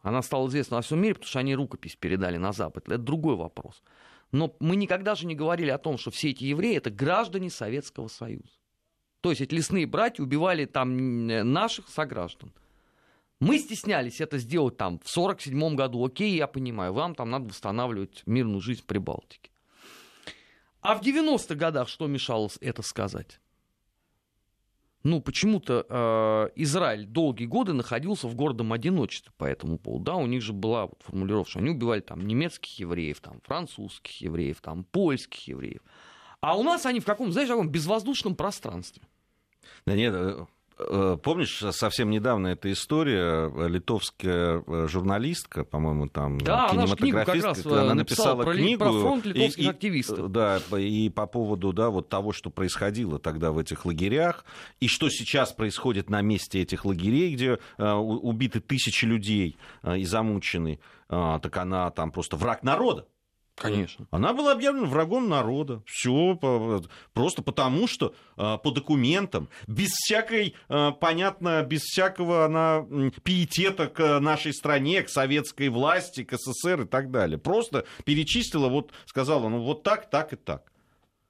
[0.00, 2.88] Она стала известна во всем мире, потому что они рукопись передали на Запад.
[2.88, 3.82] Это другой вопрос.
[4.32, 8.08] Но мы никогда же не говорили о том, что все эти евреи это граждане Советского
[8.08, 8.55] Союза.
[9.26, 12.52] То есть эти лесные братья убивали там наших сограждан.
[13.40, 16.06] Мы стеснялись это сделать там в 1947 году.
[16.06, 19.50] Окей, я понимаю, вам там надо восстанавливать мирную жизнь в Прибалтике.
[20.80, 23.40] А в 90-х годах что мешало это сказать?
[25.02, 30.04] ну, почему-то э, Израиль долгие годы находился в гордом одиночестве по этому поводу.
[30.04, 34.20] Да, у них же была вот формулировка, что они убивали там немецких евреев, там, французских
[34.20, 35.80] евреев, там, польских евреев.
[36.40, 39.02] А у нас они в каком, знаешь, в каком безвоздушном пространстве.
[39.86, 40.44] Да нет, э,
[40.78, 47.94] Э, помнишь, совсем недавно эта история, э, литовская журналистка, по-моему, там да, кинематографистка, она, она
[47.94, 50.30] написала про, книгу про фронт литовских и, активистов.
[50.30, 54.44] Да, и по поводу да, вот того, что происходило тогда в этих лагерях,
[54.78, 61.56] и что сейчас происходит на месте этих лагерей, где убиты тысячи людей и замучены, так
[61.56, 63.06] она там просто враг народа.
[63.56, 64.06] Конечно.
[64.10, 65.82] Она была объявлена врагом народа.
[65.86, 66.38] Все
[67.14, 72.84] просто потому, что а, по документам, без всякой, а, понятно, без всякого она
[73.24, 77.38] пиетета к нашей стране, к советской власти, к СССР и так далее.
[77.38, 80.70] Просто перечислила, вот сказала, ну вот так, так и так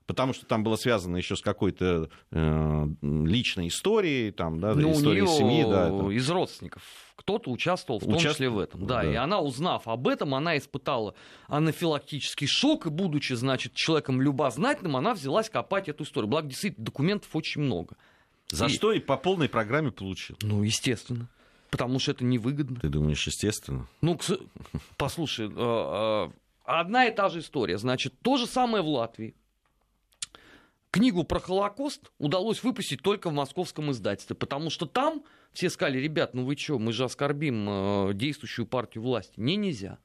[0.06, 5.26] потому что там было связано еще с какой-то э, личной историей, там, да, ну, историей
[5.26, 5.64] семьи.
[5.64, 6.10] Да, там.
[6.10, 6.82] из родственников.
[7.16, 8.36] Кто-то участвовал в том Участв...
[8.36, 8.86] числе в этом.
[8.86, 11.14] Да, да, и она, узнав об этом, она испытала
[11.48, 16.28] анафилактический шок, и, будучи, значит, человеком любознательным, она взялась копать эту историю.
[16.28, 17.96] Благо, действительно, документов очень много.
[18.50, 18.68] За и...
[18.68, 20.36] что и по полной программе получил.
[20.42, 21.28] Ну, естественно.
[21.70, 22.78] Потому что это невыгодно.
[22.80, 23.88] Ты думаешь, естественно?
[24.00, 24.18] Ну,
[24.96, 26.30] послушай, э, э,
[26.64, 27.76] одна и та же история.
[27.76, 29.34] Значит, то же самое в Латвии
[30.96, 36.34] книгу про Холокост удалось выпустить только в московском издательстве, потому что там все сказали, ребят,
[36.34, 39.34] ну вы что, мы же оскорбим э, действующую партию власти.
[39.36, 39.98] Не, нельзя.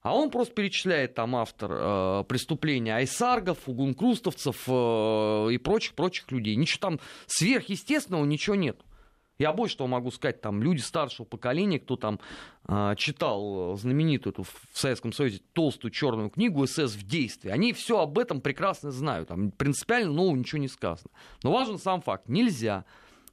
[0.00, 6.56] А он просто перечисляет там автор э, преступления айсаргов, угункрустовцев э, и прочих-прочих людей.
[6.56, 8.80] Ничего там сверхъестественного, ничего нет.
[9.38, 12.18] Я больше что могу сказать, там люди старшего поколения, кто там
[12.66, 18.00] э, читал знаменитую эту в Советском Союзе толстую черную книгу «СС в действии», они все
[18.00, 19.28] об этом прекрасно знают.
[19.28, 21.10] Там принципиально нового ничего не сказано.
[21.44, 22.28] Но важен сам факт.
[22.28, 22.84] Нельзя.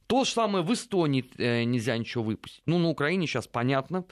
[0.06, 2.62] То же самое в Эстонии э, нельзя ничего выпустить.
[2.66, 4.04] Ну, на Украине сейчас понятно.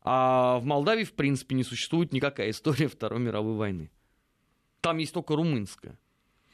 [0.00, 3.90] А в Молдавии, в принципе, не существует никакая история Второй мировой войны.
[4.80, 5.98] Там есть только румынская.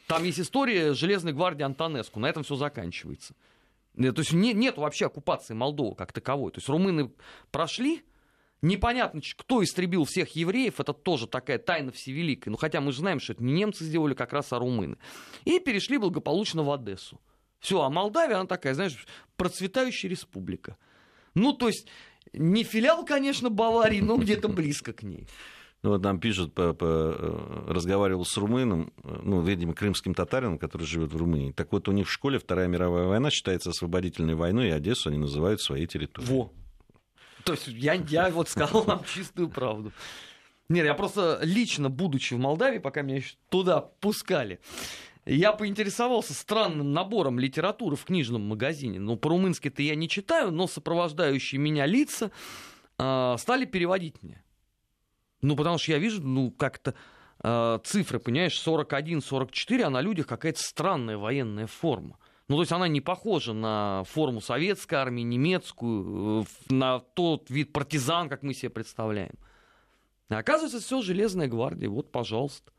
[0.09, 2.19] Там есть история Железной гвардии Антонеску.
[2.19, 3.35] На этом все заканчивается.
[3.99, 6.53] Э, то есть не, нет вообще оккупации Молдовы как таковой.
[6.53, 7.11] То есть румыны
[7.51, 8.03] прошли,
[8.61, 12.51] Непонятно, кто истребил всех евреев, это тоже такая тайна всевеликая.
[12.51, 14.97] Ну, хотя мы же знаем, что это не немцы сделали, как раз а румыны.
[15.45, 17.21] И перешли благополучно в Одессу.
[17.61, 19.07] Все, а Молдавия, она такая, знаешь,
[19.37, 20.77] процветающая республика.
[21.35, 21.87] Ну, то есть,
[22.33, 25.29] не филиал, конечно, Баварии, но где-то близко к ней.
[25.83, 30.59] Ну, вот нам пишут, по, по, э, разговаривал с румыном, э, ну, видимо, крымским татарином,
[30.59, 31.53] который живет в Румынии.
[31.53, 35.19] Так вот, у них в школе Вторая мировая война считается освободительной войной, и Одессу они
[35.19, 36.33] называют своей территорией.
[36.33, 36.53] Во.
[37.45, 39.93] То есть я, я вот сказал вам чистую правду.
[40.69, 44.59] Нет, я просто лично, будучи в Молдавии, пока меня еще туда пускали,
[45.25, 48.99] я поинтересовался странным набором литературы в книжном магазине.
[48.99, 52.33] Ну, по-румынски-то я не читаю, но сопровождающие меня лица
[52.99, 54.43] э, стали переводить мне.
[55.43, 56.95] Ну, потому что я вижу, ну, как-то
[57.43, 62.19] э, цифры, понимаешь, 41-44, а на людях какая-то странная военная форма.
[62.49, 67.73] Ну, то есть она не похожа на форму советской армии, немецкую, э, на тот вид
[67.73, 69.35] партизан, как мы себе представляем.
[70.29, 72.73] А оказывается, все железная гвардия, вот, пожалуйста.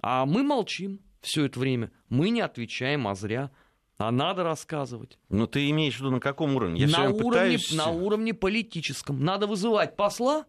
[0.00, 1.90] А мы молчим все это время.
[2.08, 3.50] Мы не отвечаем, а зря.
[3.96, 5.18] А надо рассказывать.
[5.28, 6.80] Ну, ты имеешь в виду на каком уровне?
[6.80, 7.72] Я на, уровне пытаюсь...
[7.72, 9.24] на уровне политическом.
[9.24, 10.46] Надо вызывать посла,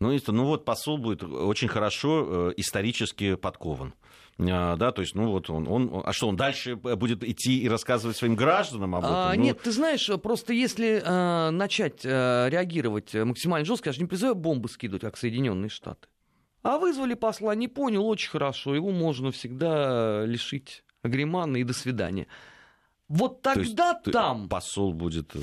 [0.00, 3.94] ну, ну вот посол будет очень хорошо э, исторически подкован.
[4.38, 7.68] А, да, то есть, ну вот он, он, а что, он дальше будет идти и
[7.68, 9.16] рассказывать своим гражданам об этом?
[9.16, 9.42] А, ну...
[9.42, 14.34] Нет, ты знаешь, просто если э, начать э, реагировать максимально жестко, я же не призываю
[14.34, 16.08] бомбы скидывать, как Соединенные Штаты.
[16.62, 22.26] А вызвали посла, не понял, очень хорошо, его можно всегда лишить агремана и до свидания.
[23.08, 24.48] Вот тогда там...
[24.48, 25.36] Посол будет...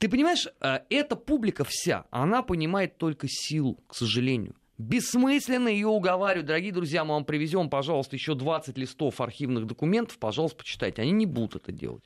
[0.00, 4.54] Э, ты понимаешь, э, эта публика вся, она понимает только силу, к сожалению.
[4.78, 6.46] Бессмысленно ее уговаривать.
[6.46, 11.02] Дорогие друзья, мы вам привезем, пожалуйста, еще 20 листов архивных документов, пожалуйста, почитайте.
[11.02, 12.02] Они не будут это делать.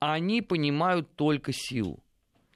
[0.00, 2.00] Они понимают только силу.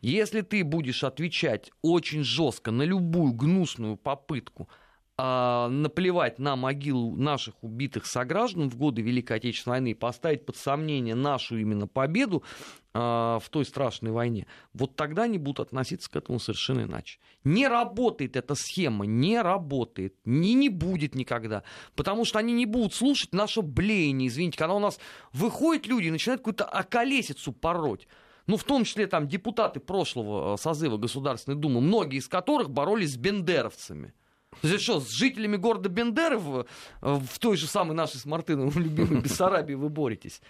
[0.00, 4.68] Если ты будешь отвечать очень жестко на любую гнусную попытку
[5.16, 10.56] а, наплевать на могилу наших убитых сограждан в годы Великой Отечественной войны и поставить под
[10.56, 12.42] сомнение нашу именно победу
[12.94, 17.18] в той страшной войне, вот тогда они будут относиться к этому совершенно иначе.
[17.42, 21.64] Не работает эта схема, не работает, не, не будет никогда,
[21.96, 25.00] потому что они не будут слушать наше блеяние, извините, когда у нас
[25.32, 28.06] выходят люди и начинают какую-то околесицу пороть,
[28.46, 33.14] ну, в том числе там депутаты прошлого э, созыва Государственной Думы, многие из которых боролись
[33.14, 34.14] с бендеровцами–
[34.62, 36.66] То есть что, с жителями города Бендеры в,
[37.38, 40.40] той же самой нашей с Мартыновым любимой Бессарабии вы боретесь?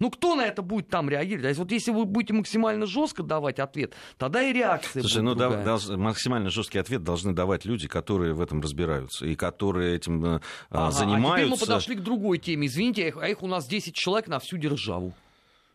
[0.00, 1.44] Ну, кто на это будет там реагировать?
[1.46, 5.24] А если, вот если вы будете максимально жестко давать ответ, тогда и реакция Слушай, будет
[5.24, 9.94] ну, да, долж- максимально жесткий ответ должны давать люди, которые в этом разбираются и которые
[9.96, 10.40] этим э,
[10.70, 11.32] Ага, занимаются.
[11.32, 12.66] А теперь мы подошли к другой теме.
[12.66, 15.14] Извините, а их, а их у нас 10 человек на всю державу.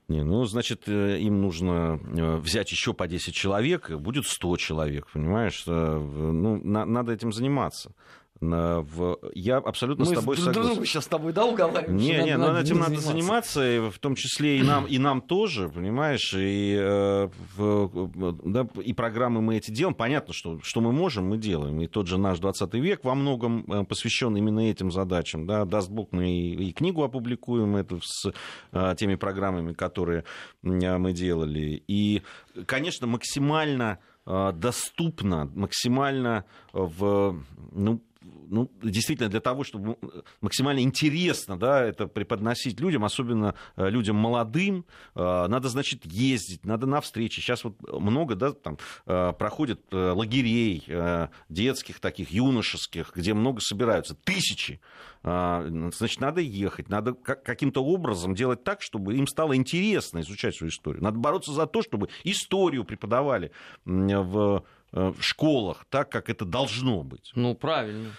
[0.10, 5.08] Не, ну, значит, э, им нужно э, взять еще по 10 человек, будет 100 человек,
[5.14, 5.64] понимаешь?
[5.66, 7.92] Ну, на- надо этим заниматься.
[8.42, 10.72] В- Я абсолютно Мы с тобой друг согласен.
[10.74, 11.98] друга сейчас с тобой, да, уговариваем?
[11.98, 13.12] Не, не, ну надо этим надо заниматься?
[13.60, 18.68] заниматься, и в том числе и нам, и нам тоже, понимаешь, и, э, в- да,
[18.82, 19.94] и программы мы эти делаем.
[19.94, 21.82] Понятно, что, что мы можем, мы делаем.
[21.82, 25.46] И тот же наш 20 век во многом э, посвящен именно этим задачам.
[25.46, 25.66] Да.
[25.66, 28.32] Даст Бог, мы и, и книгу опубликуем эту с
[28.72, 30.24] э, теми программами, которые
[30.64, 31.84] м, мы делали.
[31.88, 32.22] И,
[32.66, 37.36] конечно, максимально э, доступно, максимально в,
[37.74, 39.98] ну, ну, действительно, для того, чтобы
[40.42, 46.86] максимально интересно да, это преподносить людям, особенно э, людям молодым, э, надо, значит, ездить, надо
[46.86, 47.40] на встречи.
[47.40, 53.62] Сейчас вот много да, там, э, проходит э, лагерей э, детских таких, юношеских, где много
[53.62, 54.82] собираются, тысячи.
[55.22, 60.72] Значит, надо ехать, надо как- каким-то образом делать так, чтобы им стало интересно изучать свою
[60.72, 61.04] историю.
[61.04, 63.52] Надо бороться за то, чтобы историю преподавали
[63.84, 64.62] в э,
[64.92, 67.32] в школах так, как это должно быть.
[67.36, 68.12] Ну, правильно.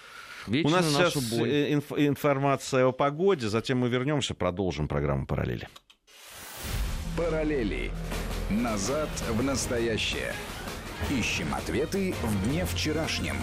[0.47, 1.49] У Вечная нас сейчас боль.
[1.51, 5.69] э, инф- информация о погоде, затем мы вернемся, продолжим программу параллели.
[7.17, 7.91] Параллели.
[8.51, 10.33] Назад в настоящее.
[11.11, 13.37] Ищем ответы в дне вчерашнем.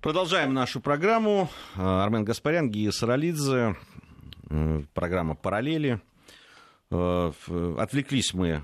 [0.00, 1.48] Продолжаем нашу программу.
[1.76, 3.76] Э, Армен Гаспарян, Гия Саралидзе.
[4.50, 6.00] Э, Программа «Параллели».
[6.90, 7.32] Э,
[7.78, 8.62] Отвлеклись мы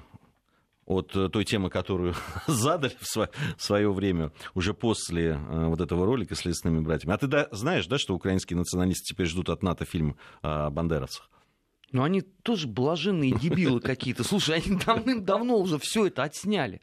[0.86, 2.14] от э, той темы, которую
[2.46, 7.14] задали в сво- в свое время, уже после э, вот этого ролика с лесными братьями.
[7.14, 11.30] А ты да, знаешь, да, что украинские националисты теперь ждут от НАТО фильм о бандеровцах?
[11.92, 14.22] Ну, они тоже блаженные дебилы какие-то.
[14.22, 16.80] Слушай, они давным-давно уже все это отсняли.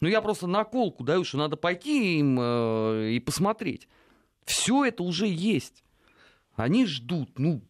[0.00, 3.88] Ну, я просто наколку даю, что надо пойти им э, и посмотреть.
[4.44, 5.84] Все это уже есть.
[6.54, 7.62] Они ждут, ну...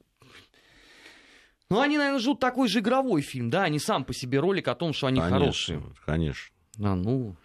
[1.75, 4.75] Ну, они, наверное, ждут такой же игровой фильм, да, они сам по себе ролик о
[4.75, 5.83] том, что они хорошие.
[6.05, 6.55] конечно.
[6.83, 7.37] А, ну,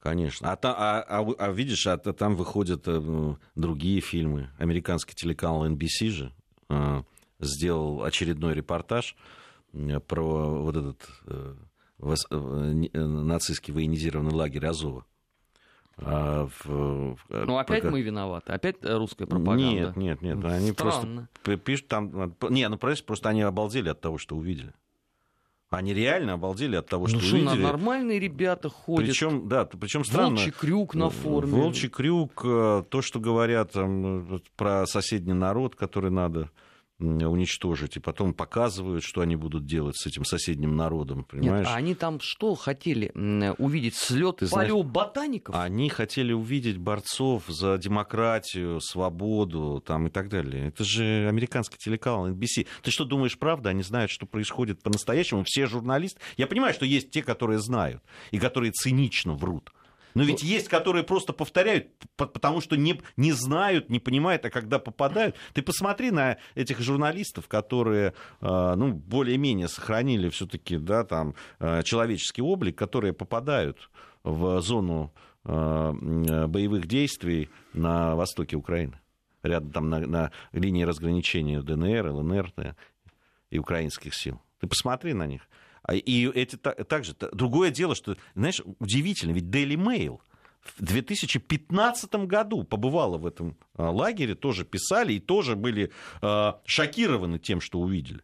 [0.00, 0.52] Конечно.
[0.52, 4.50] А, та- а- а а видишь, а та- там выходят э, ну, другие фильмы.
[4.58, 6.32] Американский телеканал NBC же
[6.68, 7.02] э,
[7.40, 9.16] сделал очередной репортаж
[9.72, 11.54] э, про вот этот э,
[11.98, 15.04] вос- э, э, нацистский военизированный лагерь Азова.
[15.98, 19.94] А, в- в- ну опять пока- мы виноваты, опять э, русская пропаганда.
[19.96, 20.44] Нет, нет, нет.
[20.44, 21.28] Они просто Странно.
[21.42, 22.34] п- пишут там...
[22.42, 24.72] э, Не, ну просто, просто они обалдели от того, что увидели.
[25.70, 27.62] Они реально обалдели от того, Ну что что, на- увидели.
[27.64, 29.08] нормальные ребята ходят.
[29.08, 30.36] Причем, да, причем странно.
[30.36, 31.52] Волчий крюк на форме.
[31.52, 36.50] Волчий крюк, э, то, что говорят там, э, про соседний народ, который надо
[36.98, 41.66] уничтожить, и потом показывают, что они будут делать с этим соседним народом, Нет, понимаешь?
[41.68, 43.12] а они там что хотели
[43.58, 43.96] увидеть?
[43.96, 45.54] Слет знаешь, палеоботаников?
[45.54, 50.68] Они хотели увидеть борцов за демократию, свободу там, и так далее.
[50.68, 52.66] Это же американский телеканал NBC.
[52.82, 53.70] Ты что думаешь, правда?
[53.70, 55.44] Они знают, что происходит по-настоящему.
[55.44, 56.20] Все журналисты...
[56.36, 59.70] Я понимаю, что есть те, которые знают, и которые цинично врут.
[60.16, 64.78] Но ведь есть, которые просто повторяют, потому что не, не знают, не понимают, а когда
[64.78, 65.36] попадают...
[65.52, 72.40] Ты посмотри на этих журналистов, которые э, ну, более-менее сохранили все-таки да, там, э, человеческий
[72.40, 73.90] облик, которые попадают
[74.24, 75.12] в зону
[75.44, 78.98] м, боевых действий на востоке Украины.
[79.42, 82.74] Рядом там на, на линии разграничения ДНР, ЛНР да,
[83.50, 84.40] и украинских сил.
[84.60, 85.42] Ты посмотри на них.
[85.88, 87.14] А, И эти та- также.
[87.14, 90.18] та- Другое дело, что, знаешь, удивительно, ведь Daily Mail
[90.62, 97.38] в 2015 году побывала в этом а, лагере, тоже писали и тоже были а, шокированы
[97.38, 98.20] тем, что увидели.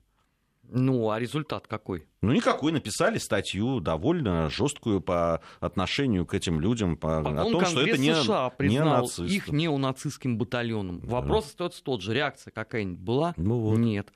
[0.74, 2.06] Ну, а результат какой?
[2.22, 7.64] Ну, никакой, написали статью довольно жесткую по отношению к этим людям, по, Потом о том,
[7.66, 9.26] что это не, США не признал нацисты.
[9.26, 11.00] их неонацистским батальоном.
[11.00, 12.14] Вопрос остается тот же.
[12.14, 13.34] Реакция какая-нибудь была?
[13.36, 13.76] Ну вот.
[13.78, 14.12] Нет.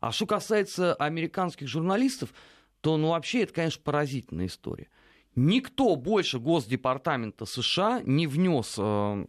[0.00, 2.30] А что касается американских журналистов,
[2.80, 4.88] то, ну, вообще, это, конечно, поразительная история.
[5.34, 9.26] Никто больше Госдепартамента США не внес э,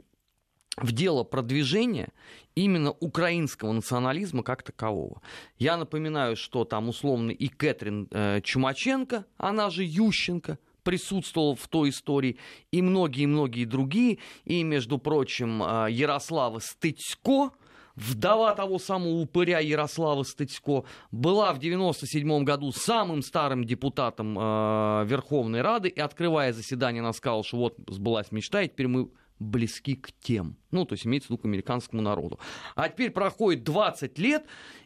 [0.77, 2.09] в дело продвижения
[2.55, 5.21] именно украинского национализма как такового.
[5.57, 11.89] Я напоминаю, что там условно и Кэтрин э, Чумаченко, она же Ющенко, присутствовала в той
[11.89, 12.37] истории,
[12.71, 17.51] и многие-многие другие, и, между прочим, э, Ярослава Стыцко,
[17.95, 25.61] вдова того самого упыря Ярослава Стыцко, была в 97 году самым старым депутатом э, Верховной
[25.61, 29.09] Рады, и, открывая заседание, она сказала, что вот сбылась мечта, и теперь мы
[29.39, 30.57] близки к тем.
[30.71, 32.39] Ну, то есть имеется в виду к американскому народу.
[32.75, 34.45] А теперь проходит 20 лет,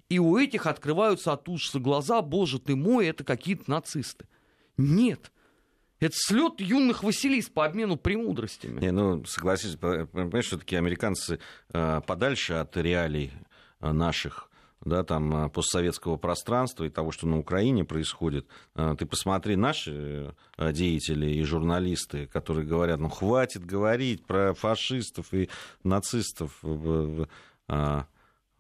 [0.10, 4.28] и у этих открываются от ужаса глаза, боже ты мой, это какие-то нацисты.
[4.78, 5.32] Нет.
[6.04, 8.82] Это слет юных Василис по обмену премудростями.
[8.82, 11.40] Не, ну, согласитесь, понимаешь, все-таки американцы
[11.74, 13.32] э, подальше от реалий
[13.80, 14.50] э, наших
[14.84, 18.48] да, там, э, постсоветского пространства и того, что на Украине происходит.
[18.76, 25.50] Ты посмотри, наши деятели и журналисты, которые говорят, ну, хватит говорить про фашистов и
[25.84, 26.62] нацистов
[27.70, 28.08] а,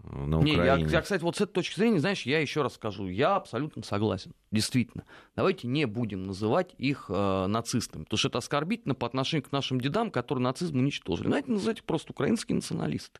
[0.03, 0.57] на Украине.
[0.57, 3.35] Не, я, я, кстати, вот с этой точки зрения, знаешь, я еще раз скажу, я
[3.35, 5.05] абсолютно согласен, действительно.
[5.35, 9.79] Давайте не будем называть их э, нацистами, потому что это оскорбительно по отношению к нашим
[9.79, 11.27] дедам, которые нацизм уничтожили.
[11.27, 13.19] Давайте называть их просто украинские националисты.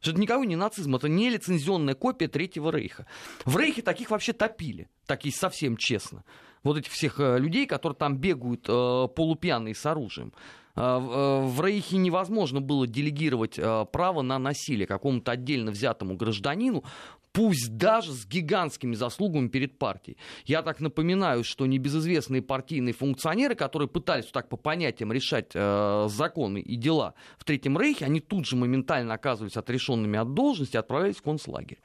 [0.00, 3.06] Что это никакой не нацизм, это не лицензионная копия Третьего Рейха.
[3.44, 6.24] В Рейхе таких вообще топили, так и совсем честно.
[6.62, 10.32] Вот этих всех э, людей, которые там бегают э, полупьяные с оружием.
[10.76, 16.84] А, э, в Рейхе невозможно было делегировать э, право на насилие какому-то отдельно взятому гражданину,
[17.32, 20.16] пусть даже с гигантскими заслугами перед партией.
[20.46, 26.60] Я так напоминаю, что небезызвестные партийные функционеры, которые пытались так по понятиям решать э, законы
[26.60, 31.16] и дела в Третьем Рейхе, они тут же моментально оказывались отрешенными от должности и отправлялись
[31.16, 31.78] в концлагерь.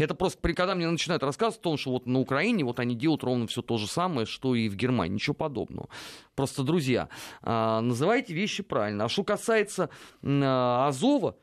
[0.00, 3.22] Это просто, когда мне начинают рассказывать о том, что вот на Украине вот они делают
[3.22, 5.14] ровно все то же самое, что и в Германии.
[5.14, 5.88] Ничего подобного.
[6.34, 7.10] Просто, друзья,
[7.42, 9.04] а, называйте вещи правильно.
[9.04, 9.90] А что касается
[10.22, 11.36] а, Азова,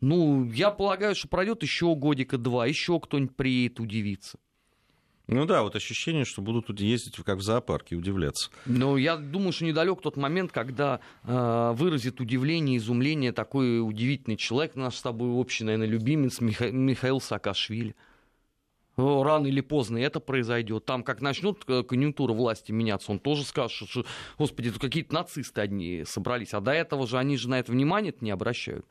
[0.00, 4.38] ну, я полагаю, что пройдет еще годика два, еще кто-нибудь приедет удивиться.
[5.28, 8.50] Ну да, вот ощущение, что будут ездить как в зоопарке, удивляться.
[8.64, 14.76] Ну, я думаю, что недалек тот момент, когда э, выразит удивление, изумление такой удивительный человек,
[14.76, 16.70] наш с тобой общий, наверное, любимец Миха...
[16.70, 17.96] Михаил Саакашвили.
[18.96, 20.86] Рано или поздно это произойдет.
[20.86, 24.06] Там, как начнут э, конъюнктура власти меняться, он тоже скажет, что,
[24.38, 26.54] господи, тут какие-то нацисты одни собрались.
[26.54, 28.86] А до этого же они же на это внимание не обращают.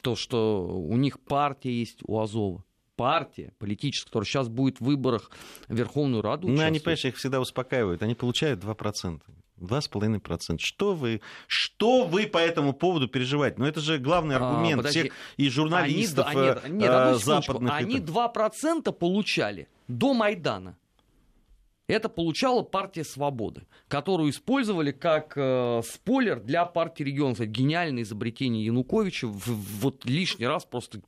[0.00, 2.64] То, что у них партия есть у Азова
[2.96, 5.30] партия политическая, которая сейчас будет в выборах
[5.68, 8.02] в Верховную Раду Ну, они, понимаешь, их всегда успокаивают.
[8.02, 9.20] Они получают 2%.
[9.60, 10.58] 2,5%.
[10.58, 13.56] Что вы, что вы по этому поводу переживаете?
[13.58, 17.72] Ну, это же главный а, аргумент а, всех и журналистов они, нет, нет, э, западных.
[17.72, 18.12] Они это...
[18.12, 20.76] 2% получали до Майдана.
[21.88, 27.40] Это получала партия Свободы, которую использовали как э, спойлер для партии регионов.
[27.40, 29.26] Гениальное изобретение Януковича.
[29.26, 29.46] В,
[29.80, 31.02] вот лишний раз просто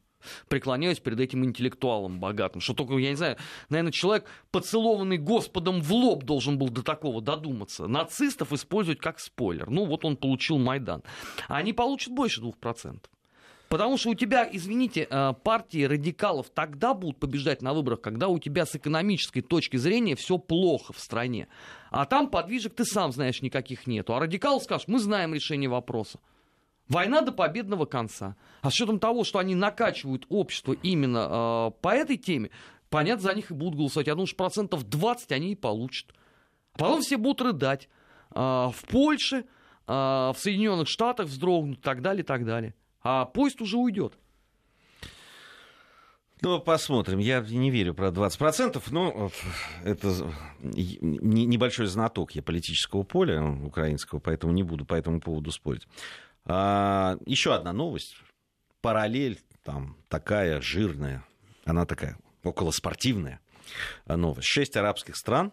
[0.48, 2.60] преклоняюсь перед этим интеллектуалом богатым.
[2.60, 3.36] Что только, я не знаю,
[3.68, 7.86] наверное, человек, поцелованный Господом в лоб, должен был до такого додуматься.
[7.86, 9.70] Нацистов использовать как спойлер.
[9.70, 11.02] Ну, вот он получил Майдан.
[11.48, 13.10] А они получат больше двух процентов.
[13.68, 18.38] Потому что у тебя, извините, э, партии радикалов тогда будут побеждать на выборах, когда у
[18.38, 21.48] тебя с экономической точки зрения все плохо в стране.
[21.90, 24.14] А там подвижек ты сам знаешь никаких нету.
[24.14, 26.20] А радикал скажет, мы знаем решение вопроса.
[26.88, 28.36] Война до победного конца.
[28.60, 32.50] А с учетом того, что они накачивают общество именно э, по этой теме,
[32.90, 34.06] понятно, за них и будут голосовать.
[34.06, 36.14] Я думаю, что процентов 20 они и получат.
[36.74, 37.88] А потом все будут рыдать.
[38.34, 39.44] Э, в Польше,
[39.86, 42.74] э, в Соединенных Штатах вздрогнут и так далее, и так далее.
[43.02, 44.18] А поезд уже уйдет.
[46.42, 47.20] Ну, посмотрим.
[47.20, 49.30] Я не верю про 20%, но
[49.82, 50.30] это
[50.60, 55.86] небольшой знаток я политического поля украинского, поэтому не буду по этому поводу спорить.
[56.46, 58.16] А, еще одна новость.
[58.80, 61.24] Параллель там такая жирная,
[61.64, 63.40] она такая околоспортивная
[64.06, 64.48] новость.
[64.48, 65.52] Шесть арабских стран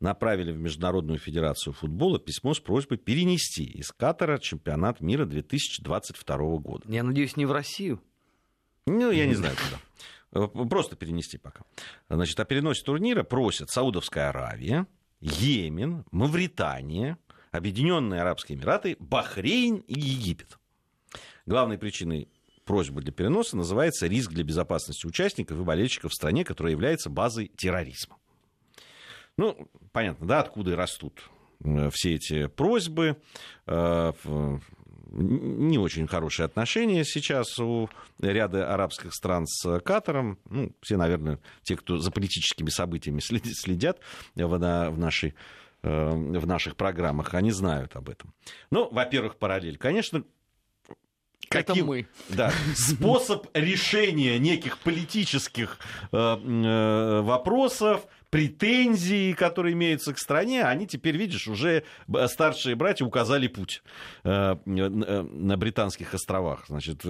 [0.00, 6.84] направили в Международную федерацию футбола письмо с просьбой перенести из Катара чемпионат мира 2022 года.
[6.86, 8.02] Я надеюсь, не в Россию?
[8.86, 10.48] Ну, я не знаю куда.
[10.66, 11.62] Просто перенести пока.
[12.10, 14.86] Значит, о переносе турнира просят Саудовская Аравия,
[15.20, 17.18] Йемен, Мавритания,
[17.56, 20.58] Объединенные Арабские Эмираты, Бахрейн и Египет.
[21.46, 22.28] Главной причиной
[22.64, 27.50] просьбы для переноса называется риск для безопасности участников и болельщиков в стране, которая является базой
[27.56, 28.16] терроризма.
[29.36, 31.30] Ну, понятно, да, откуда и растут
[31.64, 33.16] э, все эти просьбы.
[33.66, 34.12] Э,
[35.12, 37.88] не очень хорошие отношения сейчас у
[38.18, 40.38] ряда арабских стран с Катаром.
[40.50, 44.00] Ну, все, наверное, те, кто за политическими событиями следят
[44.34, 45.34] в нашей
[45.86, 48.34] в наших программах, они знают об этом.
[48.70, 49.78] Ну, во-первых, параллель.
[49.78, 50.24] Конечно,
[51.48, 52.06] каким, Это мы.
[52.28, 55.78] Да, способ решения неких политических
[56.12, 61.84] э, э, вопросов, претензий, которые имеются к стране, они теперь, видишь, уже
[62.26, 63.82] старшие братья указали путь
[64.24, 66.64] э, на британских островах.
[66.66, 67.02] Значит,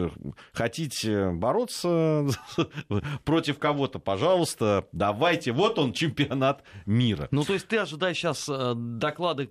[0.53, 2.27] хотите бороться
[3.25, 5.53] против кого-то, пожалуйста, давайте.
[5.53, 7.29] Вот он, чемпионат мира.
[7.31, 9.47] Ну, то есть ты ожидаешь сейчас доклады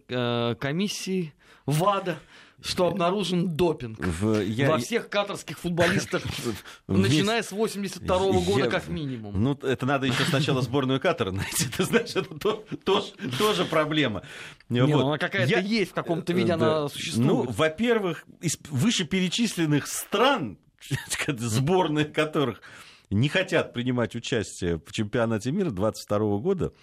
[0.60, 1.34] комиссии
[1.66, 2.18] ВАДА,
[2.62, 6.24] что обнаружен допинг В- я- во всех катарских футболистах,
[6.88, 9.42] начиная с 82 года Я- как минимум.
[9.42, 11.66] Ну, это надо еще сначала сборную Катара найти.
[11.74, 14.24] Это значит, это то- тоже, тоже проблема.
[14.70, 14.90] Не, Вот.
[14.90, 16.78] ну она какая-то Я- есть, в каком-то виде Э, да.
[16.80, 17.28] она существует.
[17.28, 20.58] Ну, во-первых, из вышеперечисленных стран,
[21.28, 22.62] сборные которых
[23.10, 26.74] не хотят принимать участие в чемпионате мира 22 года,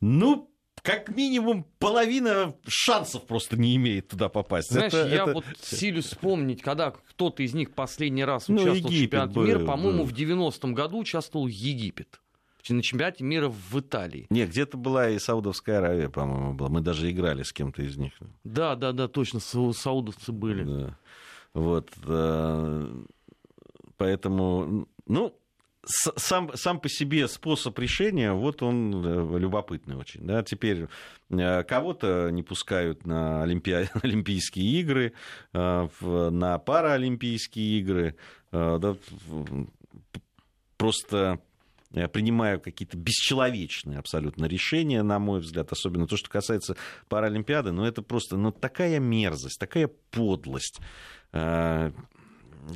[0.00, 0.50] ну,
[0.88, 4.70] как минимум половина шансов просто не имеет туда попасть.
[4.70, 8.74] Знаешь, Это- я это- вот силюсь вспомнить, когда кто-то из них последний раз Ну, участвовал
[8.88, 12.20] в Египет чемпионате был, мира, по-моему, в 90-м году участвовал Египет.
[12.70, 14.26] На чемпионате мира в Италии.
[14.28, 16.68] Не, где-то была и Саудовская Аравия, по-моему, была.
[16.68, 18.12] Мы даже играли с кем-то из них.
[18.44, 20.64] Да, да, да, точно, сау- саудовцы были.
[20.64, 20.98] Да.
[21.54, 21.90] Вот.
[22.06, 23.02] э,
[23.96, 25.34] Поэтому, ну,
[25.88, 30.26] сам, сам по себе способ решения, вот он э, любопытный очень.
[30.26, 30.42] Да?
[30.42, 30.88] Теперь
[31.30, 35.12] э, кого-то не пускают на Олимпиа- Олимпийские игры,
[35.52, 38.16] э, на Паралимпийские игры.
[38.52, 38.96] да,
[40.76, 41.40] Просто
[42.12, 46.76] принимаю какие-то бесчеловечные абсолютно решения, на мой взгляд, особенно то, что касается
[47.08, 50.80] Паралимпиады, но это просто ну, такая мерзость, такая подлость,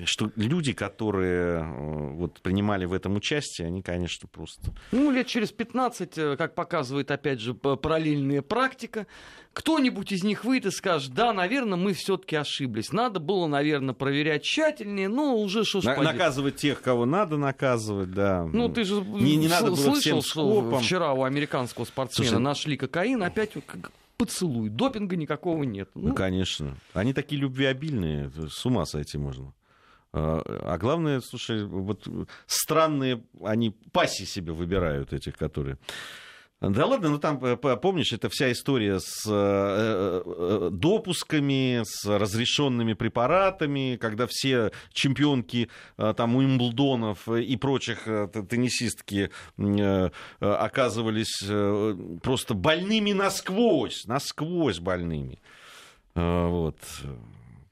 [0.07, 4.73] что люди, которые э, вот, принимали в этом участие, они, конечно, просто...
[4.91, 9.07] Ну, лет через 15, э, как показывает, опять же, параллельная практика,
[9.53, 12.93] кто-нибудь из них выйдет и скажет, да, наверное, мы все-таки ошиблись.
[12.93, 18.49] Надо было, наверное, проверять тщательнее, но уже что На- наказывать тех, кого надо наказывать, да.
[18.51, 22.43] Ну, ты же Не- не надо было слышал, всем что вчера у американского спортсмена Слушай,
[22.43, 23.51] нашли кокаин, опять
[24.23, 24.69] поцелуй.
[24.69, 25.91] Допинга никакого нет.
[25.95, 26.77] Ну, Ну, конечно.
[26.95, 29.53] Они такие любвеобильные, с ума сойти можно.
[30.13, 32.07] А главное, слушай, вот
[32.47, 35.79] странные, они пассии себе выбирают, этих, которые...
[36.63, 42.93] Да ладно, ну там, э, помнишь, это вся история с э, э, допусками, с разрешенными
[42.93, 49.31] препаратами, когда все чемпионки там Уимблдонов и прочих теннисистки
[50.39, 51.43] оказывались
[52.23, 55.41] просто больными насквозь, насквозь больными.
[56.15, 56.79] Вот.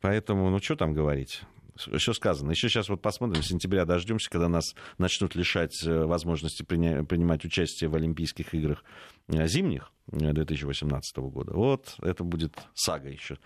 [0.01, 1.43] Поэтому, ну что там говорить?
[1.87, 2.51] Еще сказано.
[2.51, 7.95] Еще сейчас вот посмотрим, сентября дождемся, когда нас начнут лишать э, возможности принимать участие в
[7.95, 8.85] Олимпийских играх
[9.28, 11.53] э, зимних э, 2018 года.
[11.55, 13.39] Вот это будет сага еще.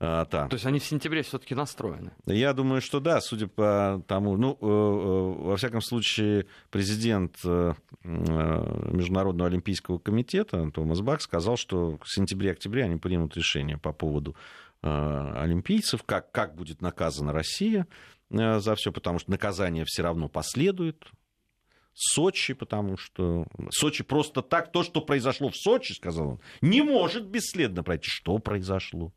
[0.00, 0.46] А, та.
[0.46, 2.12] То есть они в сентябре все-таки настроены.
[2.26, 7.74] Я думаю, что да, судя по тому, ну, э, э, во всяком случае, президент э,
[8.04, 14.36] э, Международного олимпийского комитета Томас Бак сказал, что в сентябре-октябре они примут решение по поводу
[14.36, 17.86] э, олимпийцев, как, как будет наказана Россия
[18.30, 21.06] э, за все, потому что наказание все равно последует.
[22.00, 27.26] Сочи, потому что Сочи просто так, то, что произошло в Сочи, сказал он, не может
[27.26, 28.08] бесследно пройти.
[28.08, 29.12] Что произошло?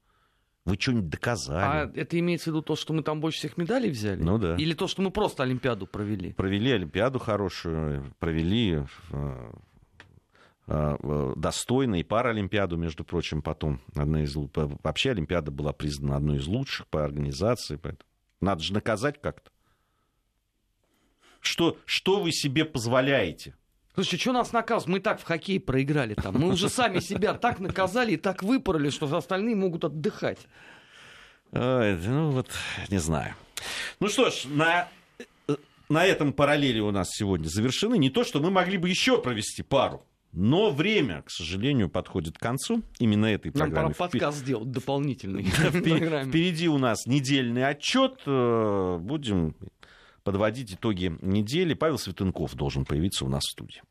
[0.66, 1.64] Вы что-нибудь доказали?
[1.64, 4.22] А это имеется в виду то, что мы там больше всех медалей взяли?
[4.22, 4.56] Ну да.
[4.56, 6.34] Или то, что мы просто Олимпиаду провели?
[6.34, 9.52] провели Олимпиаду хорошую, провели э, э,
[10.68, 13.82] достойно и Паралимпиаду, между прочим, потом.
[13.96, 17.76] Одна из, по- вообще Олимпиада была признана одной из лучших по организации.
[17.76, 18.08] Поэтому
[18.40, 19.52] надо же наказать как-то.
[21.40, 23.56] Что, что вы себе позволяете?
[23.96, 24.88] Слушай, что нас наказывают?
[24.88, 26.36] Мы так в хоккей проиграли там.
[26.36, 30.40] Мы уже сами себя так наказали и так выпороли, что остальные могут отдыхать.
[31.52, 32.48] Ой, ну вот,
[32.90, 33.36] не знаю.
[34.00, 34.88] Ну что ж, на,
[35.50, 35.56] э,
[35.90, 37.98] на этом параллели у нас сегодня завершены.
[37.98, 40.06] Не то, что мы могли бы еще провести пару.
[40.34, 43.94] Но время, к сожалению, подходит к концу именно этой Нам пора программы.
[43.96, 45.44] Подкаст сделать дополнительный.
[45.44, 48.22] Впереди у нас недельный отчет.
[48.26, 49.56] Будем
[50.24, 51.74] подводить итоги недели.
[51.74, 53.82] Павел Светенков должен появиться у нас в студии.